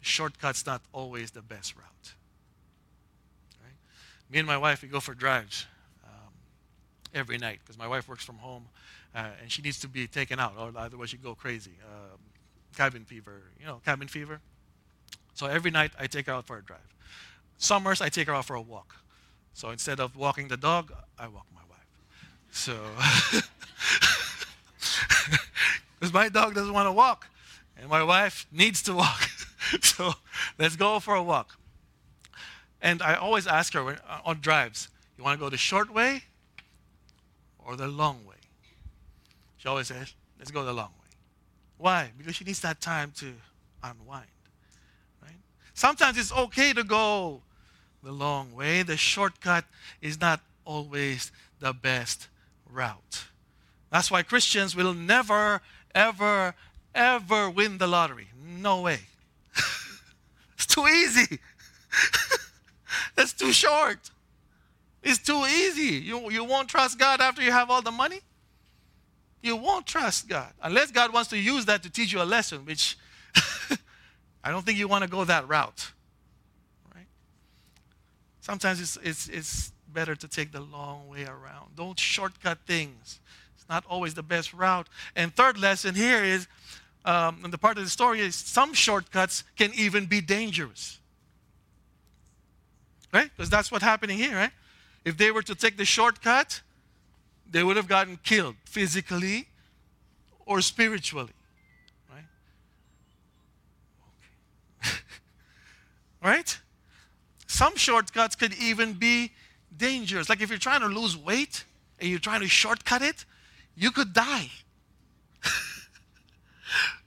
Shortcut's 0.00 0.64
not 0.64 0.82
always 0.92 1.32
the 1.32 1.42
best 1.42 1.76
route. 1.76 2.12
Right? 3.62 3.74
Me 4.30 4.38
and 4.38 4.46
my 4.46 4.56
wife, 4.56 4.82
we 4.82 4.88
go 4.88 5.00
for 5.00 5.14
drives 5.14 5.66
every 7.14 7.38
night 7.38 7.60
because 7.62 7.78
my 7.78 7.88
wife 7.88 8.08
works 8.08 8.24
from 8.24 8.36
home 8.36 8.64
uh, 9.14 9.28
and 9.40 9.50
she 9.50 9.62
needs 9.62 9.78
to 9.80 9.88
be 9.88 10.06
taken 10.06 10.38
out, 10.38 10.54
or 10.58 10.72
otherwise 10.76 11.10
she'd 11.10 11.22
go 11.22 11.34
crazy. 11.34 11.72
Um, 11.84 12.18
cabin 12.76 13.04
fever, 13.04 13.42
you 13.58 13.66
know, 13.66 13.80
cabin 13.84 14.08
fever. 14.08 14.40
So 15.34 15.46
every 15.46 15.70
night 15.70 15.92
I 15.98 16.06
take 16.06 16.26
her 16.26 16.32
out 16.32 16.46
for 16.46 16.58
a 16.58 16.62
drive. 16.62 16.80
Summers 17.58 18.00
I 18.00 18.08
take 18.08 18.26
her 18.28 18.34
out 18.34 18.44
for 18.44 18.54
a 18.54 18.60
walk. 18.60 18.96
So 19.54 19.70
instead 19.70 19.98
of 19.98 20.16
walking 20.16 20.48
the 20.48 20.56
dog, 20.56 20.92
I 21.18 21.26
walk 21.26 21.46
my 21.54 21.62
wife. 21.68 21.78
So, 22.50 22.76
because 25.98 26.12
my 26.12 26.28
dog 26.28 26.54
doesn't 26.54 26.72
want 26.72 26.86
to 26.86 26.92
walk, 26.92 27.26
and 27.76 27.88
my 27.88 28.02
wife 28.02 28.46
needs 28.52 28.82
to 28.82 28.94
walk. 28.94 29.28
so 29.82 30.12
let's 30.58 30.76
go 30.76 31.00
for 31.00 31.14
a 31.14 31.22
walk. 31.22 31.58
And 32.80 33.02
I 33.02 33.14
always 33.14 33.46
ask 33.48 33.72
her 33.72 33.82
when, 33.82 33.98
on 34.24 34.40
drives, 34.40 34.88
you 35.16 35.24
want 35.24 35.38
to 35.38 35.44
go 35.44 35.50
the 35.50 35.56
short 35.56 35.92
way 35.92 36.22
or 37.68 37.76
the 37.76 37.86
long 37.86 38.24
way. 38.24 38.34
She 39.58 39.68
always 39.68 39.88
says, 39.88 40.14
let's 40.38 40.50
go 40.50 40.64
the 40.64 40.72
long 40.72 40.86
way. 40.86 41.08
Why? 41.76 42.10
Because 42.16 42.34
she 42.34 42.44
needs 42.44 42.60
that 42.60 42.80
time 42.80 43.12
to 43.18 43.34
unwind. 43.82 44.26
Right? 45.22 45.36
Sometimes 45.74 46.16
it's 46.16 46.32
okay 46.32 46.72
to 46.72 46.82
go 46.82 47.42
the 48.02 48.10
long 48.10 48.54
way. 48.54 48.82
The 48.82 48.96
shortcut 48.96 49.66
is 50.00 50.18
not 50.18 50.40
always 50.64 51.30
the 51.60 51.74
best 51.74 52.28
route. 52.72 53.26
That's 53.90 54.10
why 54.10 54.22
Christians 54.22 54.74
will 54.74 54.94
never, 54.94 55.60
ever, 55.94 56.54
ever 56.94 57.50
win 57.50 57.76
the 57.76 57.86
lottery. 57.86 58.28
No 58.42 58.80
way. 58.80 59.00
it's 60.54 60.66
too 60.66 60.86
easy. 60.86 61.38
That's 63.14 63.34
too 63.34 63.52
short. 63.52 64.10
It's 65.02 65.18
too 65.18 65.44
easy. 65.46 65.96
You, 65.96 66.30
you 66.30 66.44
won't 66.44 66.68
trust 66.68 66.98
God 66.98 67.20
after 67.20 67.42
you 67.42 67.52
have 67.52 67.70
all 67.70 67.82
the 67.82 67.90
money? 67.90 68.20
You 69.42 69.56
won't 69.56 69.86
trust 69.86 70.28
God. 70.28 70.52
Unless 70.62 70.90
God 70.90 71.12
wants 71.12 71.30
to 71.30 71.38
use 71.38 71.66
that 71.66 71.82
to 71.84 71.90
teach 71.90 72.12
you 72.12 72.20
a 72.20 72.24
lesson, 72.24 72.64
which 72.64 72.98
I 74.44 74.50
don't 74.50 74.64
think 74.64 74.78
you 74.78 74.88
want 74.88 75.04
to 75.04 75.10
go 75.10 75.24
that 75.24 75.48
route. 75.48 75.92
Right? 76.94 77.06
Sometimes 78.40 78.80
it's, 78.80 78.98
it's, 79.02 79.28
it's 79.28 79.72
better 79.92 80.16
to 80.16 80.28
take 80.28 80.52
the 80.52 80.60
long 80.60 81.08
way 81.08 81.24
around. 81.24 81.76
Don't 81.76 81.98
shortcut 81.98 82.58
things. 82.66 83.20
It's 83.56 83.68
not 83.68 83.84
always 83.88 84.14
the 84.14 84.22
best 84.22 84.52
route. 84.52 84.88
And 85.14 85.34
third 85.34 85.58
lesson 85.58 85.94
here 85.94 86.24
is, 86.24 86.48
um, 87.04 87.40
and 87.44 87.52
the 87.52 87.58
part 87.58 87.78
of 87.78 87.84
the 87.84 87.90
story 87.90 88.20
is 88.20 88.34
some 88.34 88.74
shortcuts 88.74 89.44
can 89.56 89.70
even 89.74 90.06
be 90.06 90.20
dangerous. 90.20 90.98
Right? 93.12 93.30
Because 93.34 93.48
that's 93.48 93.70
what's 93.70 93.84
happening 93.84 94.18
here, 94.18 94.34
right? 94.34 94.50
If 95.08 95.16
they 95.16 95.30
were 95.30 95.40
to 95.44 95.54
take 95.54 95.78
the 95.78 95.86
shortcut, 95.86 96.60
they 97.50 97.64
would 97.64 97.78
have 97.78 97.88
gotten 97.88 98.18
killed 98.22 98.56
physically 98.66 99.48
or 100.44 100.60
spiritually. 100.60 101.32
Right? 102.10 102.24
Okay. 104.84 104.98
right? 106.22 106.58
Some 107.46 107.74
shortcuts 107.76 108.36
could 108.36 108.52
even 108.60 108.92
be 108.92 109.32
dangerous. 109.74 110.28
Like 110.28 110.42
if 110.42 110.50
you're 110.50 110.58
trying 110.58 110.82
to 110.82 110.88
lose 110.88 111.16
weight 111.16 111.64
and 111.98 112.10
you're 112.10 112.18
trying 112.18 112.42
to 112.42 112.48
shortcut 112.48 113.00
it, 113.00 113.24
you 113.74 113.90
could 113.90 114.12
die. 114.12 114.50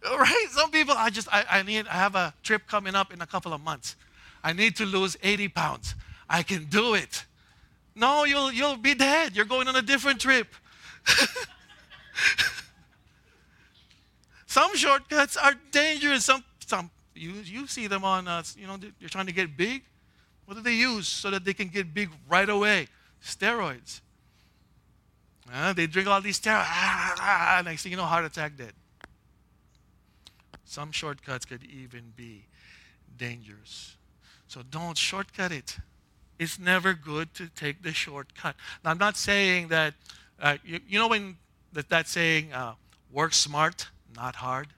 right? 0.03 0.47
Some 0.49 0.71
people, 0.71 0.95
I 0.97 1.11
just, 1.11 1.27
I, 1.31 1.45
I 1.47 1.61
need, 1.61 1.85
I 1.87 1.93
have 1.93 2.15
a 2.15 2.33
trip 2.41 2.63
coming 2.65 2.95
up 2.95 3.13
in 3.13 3.21
a 3.21 3.27
couple 3.27 3.53
of 3.53 3.61
months. 3.61 3.95
I 4.43 4.53
need 4.53 4.75
to 4.77 4.87
lose 4.87 5.15
80 5.21 5.49
pounds. 5.49 5.93
I 6.27 6.41
can 6.41 6.63
do 6.65 6.95
it. 6.95 7.25
No, 7.95 8.23
you'll, 8.23 8.51
you'll 8.51 8.77
be 8.77 8.95
dead. 8.95 9.35
You're 9.35 9.45
going 9.45 9.67
on 9.67 9.75
a 9.75 9.81
different 9.81 10.21
trip. 10.21 10.47
some 14.45 14.75
shortcuts 14.75 15.35
are 15.37 15.53
dangerous. 15.71 16.25
Some, 16.25 16.43
some 16.65 16.89
you, 17.13 17.31
you 17.43 17.67
see 17.67 17.87
them 17.87 18.03
on, 18.03 18.27
uh, 18.27 18.43
you 18.57 18.67
know, 18.67 18.77
you're 18.99 19.09
trying 19.09 19.27
to 19.27 19.33
get 19.33 19.57
big. 19.57 19.83
What 20.45 20.55
do 20.55 20.61
they 20.61 20.73
use 20.73 21.07
so 21.07 21.29
that 21.31 21.45
they 21.45 21.53
can 21.53 21.67
get 21.67 21.93
big 21.93 22.09
right 22.27 22.49
away? 22.49 22.87
Steroids. 23.23 24.01
Uh, 25.51 25.73
they 25.73 25.87
drink 25.87 26.07
all 26.07 26.21
these 26.21 26.39
steroids. 26.39 26.65
Ah, 26.65 27.15
ah, 27.19 27.57
ah, 27.57 27.61
next 27.63 27.83
thing 27.83 27.91
you 27.91 27.97
know, 27.97 28.05
heart 28.05 28.25
attack 28.25 28.55
dead. 28.57 28.73
Some 30.63 30.91
shortcuts 30.91 31.45
could 31.45 31.63
even 31.65 32.13
be 32.15 32.45
dangerous. 33.17 33.97
So 34.47 34.61
don't 34.69 34.97
shortcut 34.97 35.51
it. 35.51 35.77
It's 36.41 36.57
never 36.57 36.95
good 36.95 37.35
to 37.35 37.49
take 37.49 37.83
the 37.83 37.93
shortcut. 37.93 38.55
Now, 38.83 38.89
I'm 38.89 38.97
not 38.97 39.15
saying 39.15 39.67
that, 39.67 39.93
uh, 40.39 40.57
you, 40.65 40.79
you, 40.87 40.97
know, 40.97 41.07
when 41.07 41.37
that, 41.71 41.87
that 41.89 42.07
saying, 42.07 42.51
uh, 42.51 42.73
work 43.11 43.35
smart, 43.35 43.89
not 44.15 44.37
hard? 44.37 44.69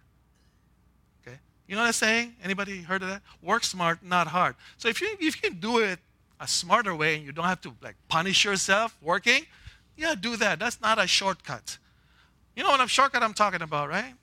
Okay? 1.26 1.38
You 1.66 1.78
know 1.78 1.86
that 1.86 1.96
saying? 1.96 2.36
Anybody 2.44 2.82
heard 2.82 3.02
of 3.02 3.08
that? 3.08 3.22
Work 3.42 3.64
smart, 3.64 4.04
not 4.04 4.28
hard. 4.28 4.56
So 4.76 4.90
if 4.90 5.00
you, 5.00 5.08
if 5.14 5.22
you 5.22 5.32
can 5.32 5.62
do 5.62 5.78
it 5.78 6.00
a 6.38 6.50
smarter 6.50 6.94
way 6.94 7.16
and 7.16 7.26
you 7.26 7.32
don't 7.32 7.46
have 7.46 7.62
to 7.62 7.74
like 7.82 7.96
punish 8.10 8.44
yourself 8.44 8.98
working, 9.02 9.46
yeah, 9.96 10.16
do 10.20 10.36
that. 10.36 10.60
That's 10.60 10.82
not 10.82 11.00
a 11.00 11.08
shortcut. 11.08 11.78
You 12.58 12.64
know 12.64 12.72
what 12.72 12.82
a 12.82 12.90
shortcut 12.90 13.24
I'm 13.24 13.34
talking 13.34 13.62
about, 13.62 13.88
right? 13.88 14.16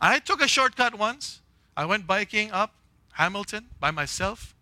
I 0.00 0.18
took 0.18 0.42
a 0.42 0.48
shortcut 0.48 0.98
once. 0.98 1.42
I 1.76 1.84
went 1.84 2.08
biking 2.08 2.50
up 2.50 2.74
Hamilton 3.12 3.66
by 3.78 3.92
myself. 3.92 4.53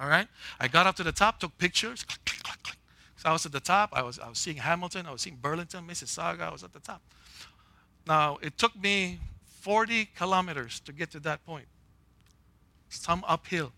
All 0.00 0.08
right? 0.08 0.26
I 0.60 0.68
got 0.68 0.86
up 0.86 0.96
to 0.96 1.02
the 1.02 1.12
top, 1.12 1.40
took 1.40 1.56
pictures. 1.58 2.02
Click, 2.02 2.24
click, 2.24 2.42
click, 2.42 2.62
click. 2.62 2.78
So 3.16 3.28
I 3.28 3.32
was 3.32 3.46
at 3.46 3.52
the 3.52 3.60
top. 3.60 3.90
I 3.92 4.02
was, 4.02 4.18
I 4.18 4.28
was 4.28 4.38
seeing 4.38 4.56
Hamilton. 4.56 5.06
I 5.06 5.12
was 5.12 5.22
seeing 5.22 5.36
Burlington, 5.40 5.86
Mississauga. 5.86 6.40
I 6.40 6.52
was 6.52 6.64
at 6.64 6.72
the 6.72 6.80
top. 6.80 7.00
Now, 8.06 8.38
it 8.42 8.58
took 8.58 8.76
me 8.76 9.18
40 9.60 10.06
kilometers 10.16 10.80
to 10.80 10.92
get 10.92 11.10
to 11.12 11.20
that 11.20 11.44
point. 11.46 11.66
Some 12.88 13.24
uphill. 13.26 13.72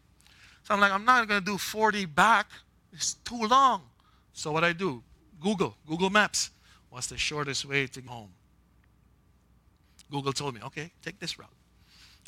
So 0.64 0.74
I'm 0.74 0.80
like, 0.80 0.92
I'm 0.92 1.04
not 1.04 1.28
going 1.28 1.40
to 1.40 1.46
do 1.46 1.58
40 1.58 2.06
back. 2.06 2.46
It's 2.92 3.14
too 3.14 3.46
long. 3.46 3.82
So 4.32 4.50
what 4.52 4.64
I 4.64 4.72
do, 4.72 5.02
Google, 5.40 5.76
Google 5.86 6.10
Maps. 6.10 6.50
What's 6.90 7.06
the 7.06 7.18
shortest 7.18 7.64
way 7.66 7.86
to 7.86 8.00
home? 8.02 8.30
Google 10.10 10.32
told 10.32 10.54
me, 10.54 10.60
okay, 10.64 10.90
take 11.02 11.18
this 11.20 11.38
route. 11.38 11.48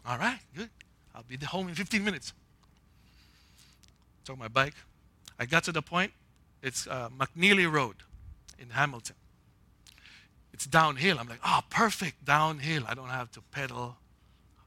All 0.07 0.19
right, 0.19 0.39
good. 0.55 0.71
I'll 1.15 1.25
be 1.25 1.37
home 1.45 1.69
in 1.69 1.75
15 1.75 2.05
minutes 2.05 2.33
took 4.29 4.39
my 4.39 4.49
bike. 4.49 4.75
I 5.39 5.47
got 5.47 5.65
to 5.65 5.73
the 5.73 5.81
point, 5.81 6.13
it's 6.63 6.87
uh, 6.87 7.09
McNeilly 7.19 7.71
Road 7.71 7.97
in 8.59 8.69
Hamilton. 8.71 9.17
It's 10.53 10.67
downhill. 10.67 11.19
I'm 11.19 11.29
like, 11.29 11.41
oh, 11.45 11.61
perfect, 11.71 12.27
downhill. 12.27 12.83
I 12.87 12.93
don't 12.95 13.09
have 13.09 13.31
to 13.33 13.41
pedal 13.53 13.97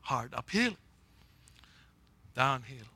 hard 0.01 0.33
uphill. 0.33 0.73
Downhill. 2.35 2.87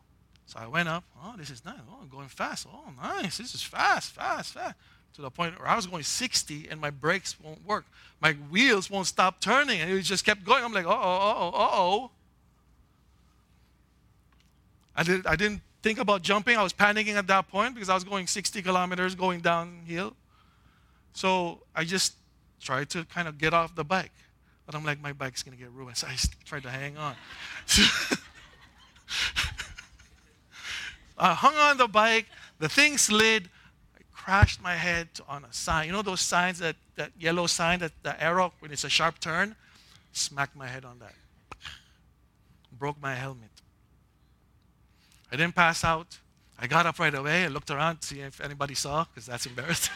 So 0.47 0.58
I 0.60 0.65
went 0.65 0.89
up. 0.89 1.04
Oh, 1.23 1.36
this 1.38 1.51
is 1.51 1.63
nice. 1.63 1.75
Oh, 1.88 1.99
I'm 2.01 2.10
going 2.10 2.30
fast. 2.30 2.65
Oh, 2.67 2.89
nice. 2.99 3.38
This 3.38 3.54
is 3.54 3.62
fast, 3.62 4.13
fast, 4.13 4.54
fast. 4.54 4.75
To 5.15 5.21
the 5.21 5.30
point 5.30 5.60
where 5.60 5.67
I 5.67 5.75
was 5.75 5.86
going 5.86 6.04
60 6.04 6.67
and 6.71 6.82
my 6.82 6.89
brakes 6.89 7.36
won't 7.39 7.63
work. 7.63 7.86
My 8.21 8.34
wheels 8.34 8.89
won't 8.89 9.08
stop 9.08 9.39
turning. 9.39 9.82
And 9.82 9.91
it 9.91 10.01
just 10.01 10.25
kept 10.25 10.43
going. 10.43 10.63
I'm 10.63 10.73
like, 10.73 10.86
oh, 10.86 10.89
oh, 10.89 11.49
uh 11.49 11.69
oh. 11.73 12.12
I, 14.95 15.04
did, 15.04 15.28
I 15.28 15.36
didn't 15.36 15.62
think 15.85 15.99
about 15.99 16.23
jumping. 16.23 16.57
I 16.57 16.63
was 16.63 16.73
panicking 16.73 17.13
at 17.13 17.27
that 17.27 17.47
point 17.47 17.75
because 17.75 17.89
I 17.89 17.93
was 17.93 18.03
going 18.03 18.25
60 18.25 18.63
kilometers 18.63 19.13
going 19.13 19.41
downhill. 19.41 20.15
So 21.13 21.59
I 21.75 21.83
just 21.83 22.15
tried 22.59 22.89
to 22.89 23.05
kind 23.05 23.27
of 23.27 23.37
get 23.37 23.53
off 23.53 23.75
the 23.75 23.83
bike. 23.83 24.11
But 24.65 24.73
I'm 24.73 24.83
like, 24.83 24.99
my 24.99 25.13
bike's 25.13 25.43
going 25.43 25.55
to 25.55 25.63
get 25.63 25.71
ruined. 25.71 25.95
So 26.01 26.07
I 26.07 26.15
tried 26.43 26.63
to 26.63 26.71
hang 26.71 26.97
on. 26.97 27.13
I 31.19 31.35
hung 31.35 31.55
on 31.55 31.77
the 31.77 31.87
bike. 31.87 32.25
The 32.57 32.67
thing 32.67 32.97
slid. 32.97 33.47
I 33.95 34.01
crashed 34.11 34.63
my 34.63 34.73
head 34.73 35.09
on 35.29 35.45
a 35.45 35.53
sign. 35.53 35.85
You 35.85 35.91
know 35.93 36.01
those 36.01 36.21
signs, 36.21 36.57
that, 36.59 36.77
that 36.95 37.11
yellow 37.19 37.45
sign, 37.45 37.77
that 37.79 37.91
the 38.01 38.19
arrow, 38.19 38.53
when 38.57 38.71
it's 38.71 38.85
a 38.85 38.89
sharp 38.89 39.19
turn? 39.19 39.55
Smacked 40.13 40.55
my 40.55 40.67
head 40.67 40.83
on 40.83 40.97
that. 40.97 41.13
Broke 42.71 42.99
my 42.99 43.13
helmet. 43.13 43.54
I 45.35 45.37
didn't 45.37 45.53
pass 45.53 45.83
out. 45.83 46.17
I 46.57 46.65
got 46.65 46.85
up 46.85 46.97
right 46.97 47.13
away. 47.13 47.43
I 47.43 47.47
looked 47.47 47.69
around 47.69 47.99
to 47.99 48.07
see 48.07 48.21
if 48.21 48.39
anybody 48.39 48.73
saw, 48.73 49.03
because 49.03 49.25
that's 49.25 49.45
embarrassing. 49.45 49.93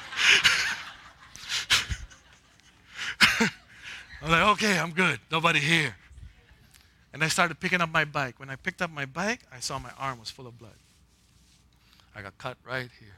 I'm 4.22 4.32
like, 4.32 4.46
okay, 4.50 4.78
I'm 4.78 4.92
good. 4.92 5.22
Nobody 5.32 5.60
here. 5.60 5.96
And 7.14 7.24
I 7.24 7.30
started 7.30 7.58
picking 7.58 7.80
up 7.80 7.90
my 7.90 8.04
bike. 8.04 8.38
When 8.38 8.50
I 8.50 8.58
picked 8.58 8.82
up 8.82 8.92
my 8.92 9.06
bike, 9.06 9.40
I 9.50 9.62
saw 9.62 9.80
my 9.80 9.92
arm 9.98 10.20
was 10.20 10.30
full 10.30 10.46
of 10.46 10.60
blood. 10.60 10.76
I 12.14 12.22
got 12.22 12.38
cut 12.38 12.58
right 12.68 12.90
here. 13.00 13.16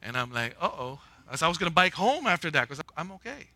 And 0.00 0.16
I'm 0.16 0.30
like, 0.32 0.54
uh 0.60 0.70
oh. 0.72 1.00
I 1.26 1.32
was 1.48 1.58
going 1.58 1.72
to 1.72 1.74
bike 1.74 1.94
home 1.94 2.28
after 2.28 2.52
that 2.52 2.68
because 2.68 2.80
I'm 2.96 3.10
okay. 3.10 3.48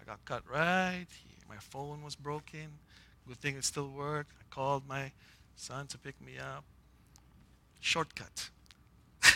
I 0.00 0.04
got 0.06 0.24
cut 0.24 0.44
right 0.48 1.08
here. 1.08 1.38
My 1.48 1.58
phone 1.58 2.04
was 2.04 2.14
broken. 2.14 2.78
Good 3.26 3.38
thing 3.38 3.56
it 3.56 3.64
still 3.64 3.88
worked. 3.88 4.30
I 4.38 4.54
called 4.54 4.86
my 4.86 5.10
son 5.56 5.86
to 5.88 5.98
pick 5.98 6.20
me 6.20 6.38
up. 6.38 6.64
Shortcut. 7.80 8.50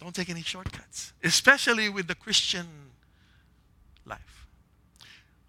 Don't 0.00 0.14
take 0.14 0.28
any 0.30 0.42
shortcuts, 0.42 1.12
especially 1.22 1.88
with 1.88 2.06
the 2.08 2.14
Christian 2.14 2.66
life. 4.04 4.46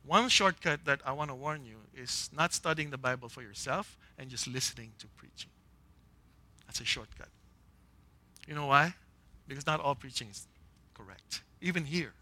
One 0.05 0.29
shortcut 0.29 0.85
that 0.85 1.01
I 1.05 1.11
want 1.11 1.31
to 1.31 1.35
warn 1.35 1.65
you 1.65 1.77
is 1.95 2.29
not 2.35 2.53
studying 2.53 2.91
the 2.91 2.97
Bible 2.97 3.29
for 3.29 3.41
yourself 3.41 3.97
and 4.17 4.29
just 4.29 4.47
listening 4.47 4.91
to 4.99 5.07
preaching. 5.17 5.49
That's 6.65 6.79
a 6.79 6.85
shortcut. 6.85 7.29
You 8.47 8.55
know 8.55 8.67
why? 8.67 8.93
Because 9.47 9.65
not 9.65 9.81
all 9.81 9.95
preaching 9.95 10.29
is 10.29 10.47
correct. 10.93 11.41
Even 11.61 11.85
here. 11.85 12.13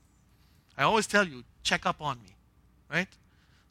I 0.78 0.84
always 0.84 1.08
tell 1.08 1.28
you, 1.28 1.44
check 1.64 1.86
up 1.86 2.02
on 2.02 2.22
me, 2.24 2.36
right? 2.92 3.08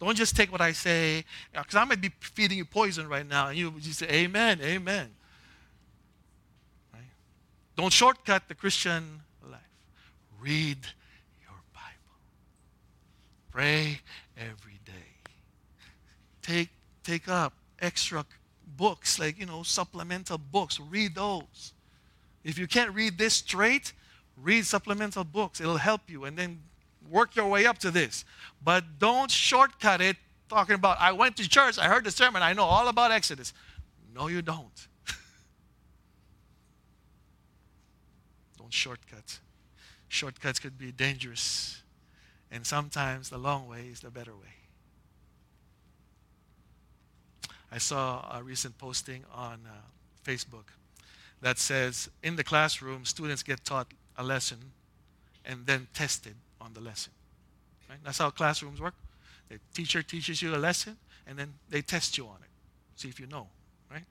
Don't 0.04 0.16
just 0.16 0.36
take 0.36 0.52
what 0.52 0.60
I 0.60 0.72
say, 0.72 1.24
uh, 1.54 1.62
because 1.62 1.76
I 1.76 1.84
might 1.84 2.00
be 2.00 2.10
feeding 2.20 2.58
you 2.58 2.66
poison 2.66 3.08
right 3.08 3.26
now, 3.26 3.48
and 3.48 3.58
you 3.58 3.72
just 3.80 4.00
say, 4.00 4.06
Amen, 4.10 4.60
Amen. 4.62 5.08
Right? 6.92 7.02
Don't 7.74 7.92
shortcut 7.92 8.46
the 8.46 8.54
Christian 8.54 9.22
life. 9.50 9.60
Read 10.38 10.78
your 11.40 11.58
Bible. 11.72 12.18
Pray 13.50 14.00
every 14.36 14.78
day. 14.84 14.92
Take, 16.42 16.68
take 17.02 17.26
up 17.26 17.54
extra 17.80 18.26
books, 18.76 19.18
like, 19.18 19.38
you 19.38 19.46
know, 19.46 19.62
supplemental 19.62 20.36
books. 20.36 20.78
Read 20.78 21.14
those. 21.14 21.72
If 22.42 22.58
you 22.58 22.66
can't 22.66 22.94
read 22.94 23.16
this 23.16 23.34
straight, 23.34 23.94
read 24.36 24.66
supplemental 24.66 25.24
books. 25.24 25.62
It'll 25.62 25.78
help 25.78 26.02
you. 26.08 26.24
And 26.24 26.36
then 26.36 26.60
work 27.10 27.36
your 27.36 27.48
way 27.48 27.66
up 27.66 27.78
to 27.78 27.90
this. 27.90 28.24
But 28.62 28.98
don't 28.98 29.30
shortcut 29.30 30.00
it 30.00 30.16
talking 30.48 30.74
about, 30.74 30.98
I 31.00 31.12
went 31.12 31.36
to 31.38 31.48
church, 31.48 31.78
I 31.78 31.86
heard 31.86 32.04
the 32.04 32.10
sermon, 32.10 32.42
I 32.42 32.52
know 32.52 32.64
all 32.64 32.88
about 32.88 33.10
Exodus. 33.12 33.52
No, 34.14 34.28
you 34.28 34.42
don't. 34.42 34.88
don't 38.58 38.72
shortcut. 38.72 39.40
Shortcuts 40.08 40.58
could 40.60 40.78
be 40.78 40.92
dangerous. 40.92 41.82
And 42.50 42.64
sometimes 42.66 43.30
the 43.30 43.38
long 43.38 43.68
way 43.68 43.88
is 43.90 44.00
the 44.00 44.10
better 44.10 44.32
way. 44.32 44.54
I 47.72 47.78
saw 47.78 48.24
a 48.32 48.42
recent 48.42 48.78
posting 48.78 49.24
on 49.34 49.62
uh, 49.66 49.70
Facebook 50.24 50.66
that 51.40 51.58
says 51.58 52.08
in 52.22 52.36
the 52.36 52.44
classroom, 52.44 53.04
students 53.04 53.42
get 53.42 53.64
taught 53.64 53.92
a 54.16 54.22
lesson 54.22 54.58
and 55.44 55.66
then 55.66 55.88
tested 55.92 56.36
on 56.64 56.72
the 56.72 56.80
lesson. 56.80 57.12
Right? 57.88 57.98
That's 58.04 58.18
how 58.18 58.30
classrooms 58.30 58.80
work. 58.80 58.94
The 59.48 59.58
teacher 59.74 60.02
teaches 60.02 60.40
you 60.40 60.54
a 60.54 60.56
lesson 60.56 60.96
and 61.26 61.38
then 61.38 61.54
they 61.68 61.82
test 61.82 62.16
you 62.16 62.24
on 62.24 62.36
it. 62.42 62.50
See 62.96 63.08
if 63.08 63.20
you 63.20 63.26
know, 63.26 63.48
right? 63.90 64.04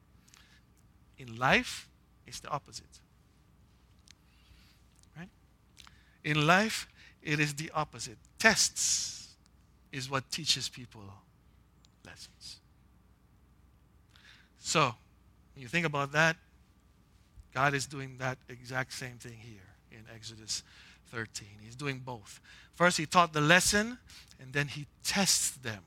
In 1.17 1.37
life, 1.37 1.87
it's 2.27 2.39
the 2.39 2.49
opposite. 2.49 2.99
Right? 5.17 5.29
In 6.23 6.45
life, 6.45 6.87
it 7.21 7.39
is 7.39 7.53
the 7.53 7.71
opposite. 7.73 8.17
Tests 8.37 9.29
is 9.91 10.09
what 10.09 10.29
teaches 10.31 10.69
people 10.69 11.01
lessons. 12.05 12.57
So, 14.59 14.93
when 15.55 15.61
you 15.61 15.67
think 15.67 15.85
about 15.85 16.11
that, 16.13 16.35
God 17.53 17.73
is 17.73 17.85
doing 17.85 18.17
that 18.17 18.37
exact 18.49 18.93
same 18.93 19.17
thing 19.17 19.37
here 19.39 19.61
in 19.91 19.99
Exodus 20.13 20.63
13. 21.13 21.47
He's 21.61 21.75
doing 21.75 22.01
both. 22.03 22.41
First, 22.73 22.97
he 22.97 23.05
taught 23.05 23.33
the 23.33 23.41
lesson, 23.41 23.99
and 24.41 24.51
then 24.51 24.67
he 24.67 24.87
tests 25.03 25.51
them. 25.51 25.83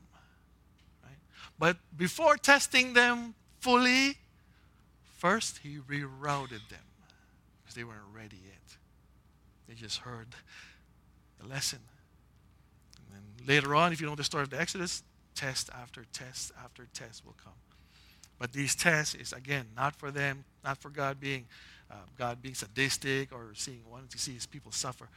Right? 1.03 1.17
But 1.59 1.77
before 1.95 2.37
testing 2.37 2.93
them 2.93 3.35
fully, 3.59 4.17
first 5.17 5.59
he 5.63 5.79
rerouted 5.79 6.69
them 6.69 6.87
because 7.61 7.75
they 7.75 7.83
weren't 7.83 8.07
ready 8.13 8.37
yet. 8.45 8.77
They 9.67 9.75
just 9.75 9.99
heard 9.99 10.27
the 11.41 11.47
lesson. 11.47 11.79
And 12.97 13.15
then 13.15 13.47
later 13.47 13.75
on, 13.75 13.91
if 13.91 13.99
you 13.99 14.07
know 14.07 14.15
the 14.15 14.23
story 14.23 14.43
of 14.43 14.49
the 14.49 14.59
Exodus, 14.59 15.03
test 15.35 15.69
after 15.73 16.05
test 16.13 16.53
after 16.63 16.87
test 16.93 17.25
will 17.25 17.35
come. 17.43 17.53
But 18.39 18.53
these 18.53 18.75
tests 18.75 19.13
is 19.13 19.33
again 19.33 19.65
not 19.75 19.93
for 19.95 20.09
them, 20.09 20.45
not 20.63 20.77
for 20.77 20.89
God 20.89 21.19
being 21.19 21.47
uh, 21.89 21.95
God 22.17 22.41
being 22.41 22.55
sadistic 22.55 23.31
or 23.31 23.51
seeing 23.53 23.81
wanting 23.89 24.09
to 24.09 24.17
see 24.17 24.33
his 24.33 24.45
people 24.45 24.71
suffer. 24.71 25.07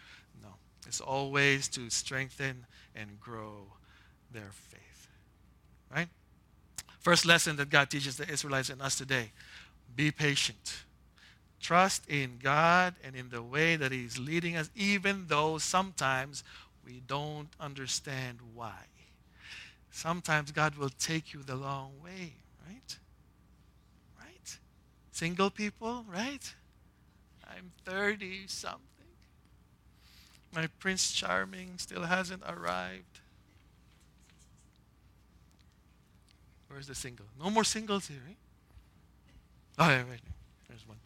No, 0.43 0.51
it's 0.87 1.01
always 1.01 1.69
to 1.69 1.91
strengthen 1.91 2.67
and 2.95 3.21
grow 3.21 3.67
their 4.33 4.51
faith. 4.53 5.09
Right? 5.95 6.09
First 7.01 7.27
lesson 7.27 7.57
that 7.57 7.71
God 7.71 7.91
teaches 7.91 8.17
the 8.17 8.29
Israelites 8.29 8.71
and 8.71 8.81
us 8.81 8.97
today: 8.97 9.33
be 9.97 10.11
patient. 10.11 10.85
Trust 11.61 12.09
in 12.09 12.39
God 12.43 12.95
and 13.05 13.15
in 13.15 13.29
the 13.29 13.43
way 13.43 13.77
that 13.77 13.93
He's 13.93 14.19
leading 14.19 14.57
us, 14.57 14.71
even 14.75 15.27
though 15.29 15.59
sometimes 15.59 16.43
we 16.85 17.03
don't 17.07 17.49
understand 17.61 18.39
why. 18.55 18.87
Sometimes 19.91 20.53
God 20.53 20.77
will 20.77 20.91
take 20.99 21.35
you 21.35 21.43
the 21.43 21.57
long 21.57 21.93
way, 22.03 22.33
right? 22.67 22.99
Right? 24.19 24.59
Single 25.13 25.51
people, 25.51 26.07
right? 26.09 26.55
I'm 27.61 27.73
30 27.85 28.47
something. 28.47 28.81
My 30.55 30.69
Prince 30.79 31.13
Charming 31.13 31.75
still 31.77 32.05
hasn't 32.05 32.43
arrived. 32.49 33.21
Where's 36.69 36.87
the 36.87 36.95
single? 36.95 37.27
No 37.39 37.51
more 37.51 37.65
singles 37.65 38.07
here, 38.09 38.21
right? 38.27 38.37
Oh, 39.79 39.89
yeah, 39.89 40.03
right. 40.11 40.21
There's 40.69 40.87
one. 40.89 40.97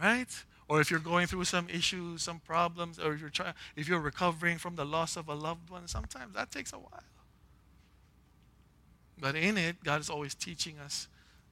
right? 0.02 0.44
Or 0.68 0.80
if 0.80 0.90
you're 0.90 0.98
going 0.98 1.28
through 1.28 1.44
some 1.44 1.68
issues, 1.68 2.22
some 2.22 2.40
problems, 2.40 2.98
or 2.98 3.14
if 3.14 3.20
you're 3.20 3.30
trying, 3.30 3.54
if 3.76 3.86
you're 3.86 4.00
recovering 4.00 4.58
from 4.58 4.74
the 4.74 4.84
loss 4.84 5.16
of 5.16 5.28
a 5.28 5.34
loved 5.34 5.70
one, 5.70 5.86
sometimes 5.86 6.34
that 6.34 6.50
takes 6.50 6.72
a 6.72 6.78
while. 6.78 7.04
But 9.20 9.36
in 9.36 9.56
it, 9.56 9.84
God 9.84 10.00
is 10.00 10.10
always 10.10 10.34
teaching 10.34 10.78
us 10.78 11.06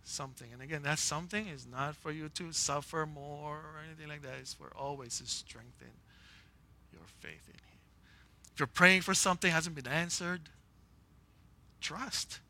something. 0.07 0.53
And 0.53 0.63
again, 0.63 0.83
that 0.83 0.99
something 0.99 1.49
is 1.49 1.67
not 1.67 1.97
for 1.97 2.11
you 2.11 2.29
to 2.31 2.53
suffer 2.53 3.07
more 3.07 3.57
or 3.57 3.81
anything 3.85 4.09
like 4.09 4.23
that. 4.23 4.35
It's 4.41 4.55
for 4.55 4.73
always 4.77 5.19
to 5.19 5.27
strengthen 5.27 5.91
your 6.93 7.03
faith 7.21 7.49
in 7.49 7.55
Him. 7.55 7.79
If 8.55 8.61
you're 8.61 8.67
praying 8.67 9.03
for 9.03 9.15
something 9.15 9.51
hasn't 9.51 9.75
been 9.75 9.87
answered, 9.87 10.43
trust. 11.81 12.41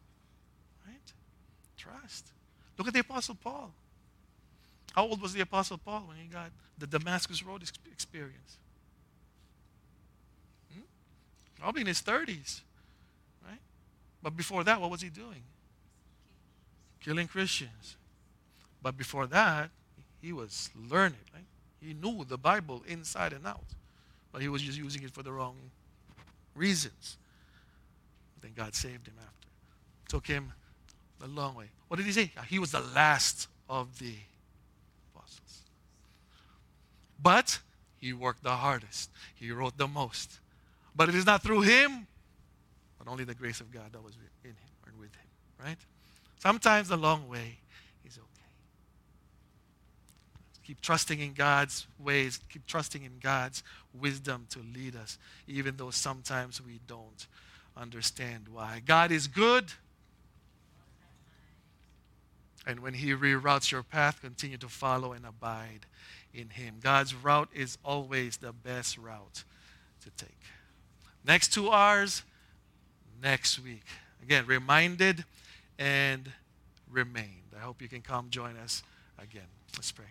Right? 0.87 1.13
Trust. 1.77 2.27
Look 2.79 2.87
at 2.87 2.95
the 2.95 3.01
Apostle 3.01 3.37
Paul. 3.43 3.73
How 4.95 5.07
old 5.07 5.21
was 5.21 5.33
the 5.33 5.41
Apostle 5.41 5.79
Paul 5.79 6.05
when 6.07 6.17
he 6.17 6.27
got 6.27 6.51
the 6.79 6.87
Damascus 6.87 7.43
Road 7.43 7.63
experience? 7.91 8.59
Hmm? 10.73 10.83
Probably 11.59 11.81
in 11.81 11.87
his 11.87 12.03
30s. 12.03 12.61
Right? 13.47 13.61
But 14.23 14.37
before 14.37 14.63
that, 14.65 14.81
what 14.81 14.91
was 14.91 15.01
he 15.01 15.09
doing? 15.09 15.43
Killing 17.01 17.29
Christians. 17.29 17.97
But 18.83 18.97
before 18.97 19.27
that, 19.27 19.71
he 20.21 20.33
was 20.33 20.71
learning. 20.89 21.19
Right? 21.33 21.45
He 21.81 21.95
knew 21.95 22.25
the 22.25 22.39
Bible 22.39 22.83
inside 22.87 23.33
and 23.33 23.47
out. 23.47 23.65
But 24.33 24.43
he 24.43 24.49
was 24.49 24.63
just 24.63 24.79
using 24.79 25.03
it 25.03 25.11
for 25.11 25.23
the 25.23 25.33
wrong 25.33 25.57
reasons. 26.55 27.17
Then 28.41 28.53
God 28.57 28.75
saved 28.75 29.07
him 29.09 29.15
after. 29.19 29.49
Took 30.09 30.27
him 30.27 30.53
a 31.23 31.27
long 31.27 31.55
way. 31.55 31.67
What 31.89 31.97
did 31.97 32.07
he 32.07 32.13
say? 32.13 32.33
He 32.49 32.59
was 32.59 32.73
the 32.73 32.81
last 32.81 33.49
of 33.69 33.99
the 33.99 34.15
apostles. 35.15 35.63
But 37.21 37.61
he 37.99 38.13
worked 38.13 38.43
the 38.43 38.51
hardest. 38.51 39.11
He 39.35 39.51
wrote 39.51 39.79
the 39.79 39.89
most. 39.89 40.39
But 40.95 41.09
it 41.09 41.15
is 41.15 41.27
not 41.27 41.43
through 41.43 41.63
him, 41.63 42.07
but 42.99 43.09
only 43.09 43.25
the 43.25 43.35
grace 43.35 43.61
of 43.61 43.71
God 43.71 43.93
that 43.93 44.03
was 44.03 44.15
in 44.45 44.51
him 44.51 44.57
or 44.87 44.93
with 44.99 45.15
him, 45.15 45.27
right? 45.63 45.79
Sometimes 46.47 46.87
the 46.87 46.97
long 46.97 47.29
way 47.29 47.59
is 48.05 48.17
okay. 48.19 48.47
Keep 50.65 50.81
trusting 50.81 51.19
in 51.19 51.33
God's 51.33 51.89
ways, 51.99 52.39
keep 52.49 52.65
trusting 52.69 53.03
in 53.03 53.19
God's 53.21 53.65
wisdom 53.93 54.47
to 54.51 54.61
lead 54.73 54.95
us, 54.95 55.19
even 55.49 55.77
though 55.77 55.91
sometimes 55.91 56.65
we 56.65 56.79
don't 56.87 57.27
understand 57.77 58.47
why. 58.53 58.81
God 58.87 59.11
is 59.11 59.27
good. 59.27 59.73
And 62.65 62.79
when 62.79 62.95
He 62.95 63.11
reroutes 63.11 63.73
your 63.73 63.83
path, 63.83 64.21
continue 64.21 64.59
to 64.59 64.69
follow 64.69 65.15
and 65.15 65.27
abide 65.27 65.85
in 66.33 66.51
Him. 66.51 66.77
God's 66.81 67.13
route 67.13 67.49
is 67.53 67.77
always 67.85 68.37
the 68.37 68.53
best 68.53 68.99
route 68.99 69.43
to 70.05 70.11
take. 70.11 70.39
Next 71.27 71.53
two 71.53 71.71
R's 71.71 72.23
next 73.21 73.59
week. 73.59 73.83
Again, 74.23 74.47
reminded 74.47 75.25
and 75.79 76.33
remained. 76.91 77.53
I 77.57 77.61
hope 77.61 77.83
you 77.83 77.89
can 77.89 78.03
come 78.03 78.31
join 78.31 78.57
us 78.57 78.83
again. 79.18 79.49
Let's 79.77 79.93
pray. 79.93 80.07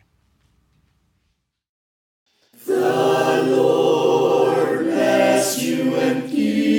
The 2.66 3.43
Lord 3.47 4.86
bless 4.86 5.61
you 5.61 5.95
and 5.95 6.30
keep 6.30 6.74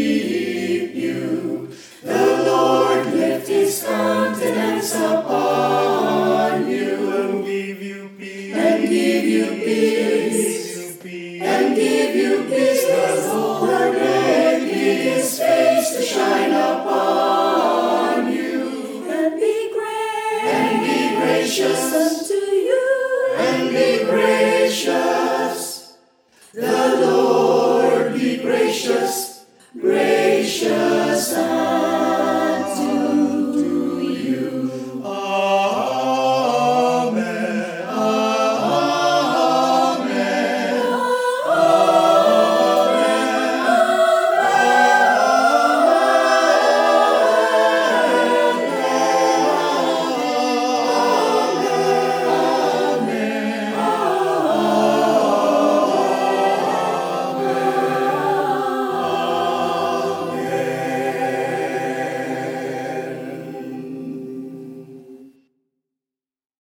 gracious. 28.84 29.25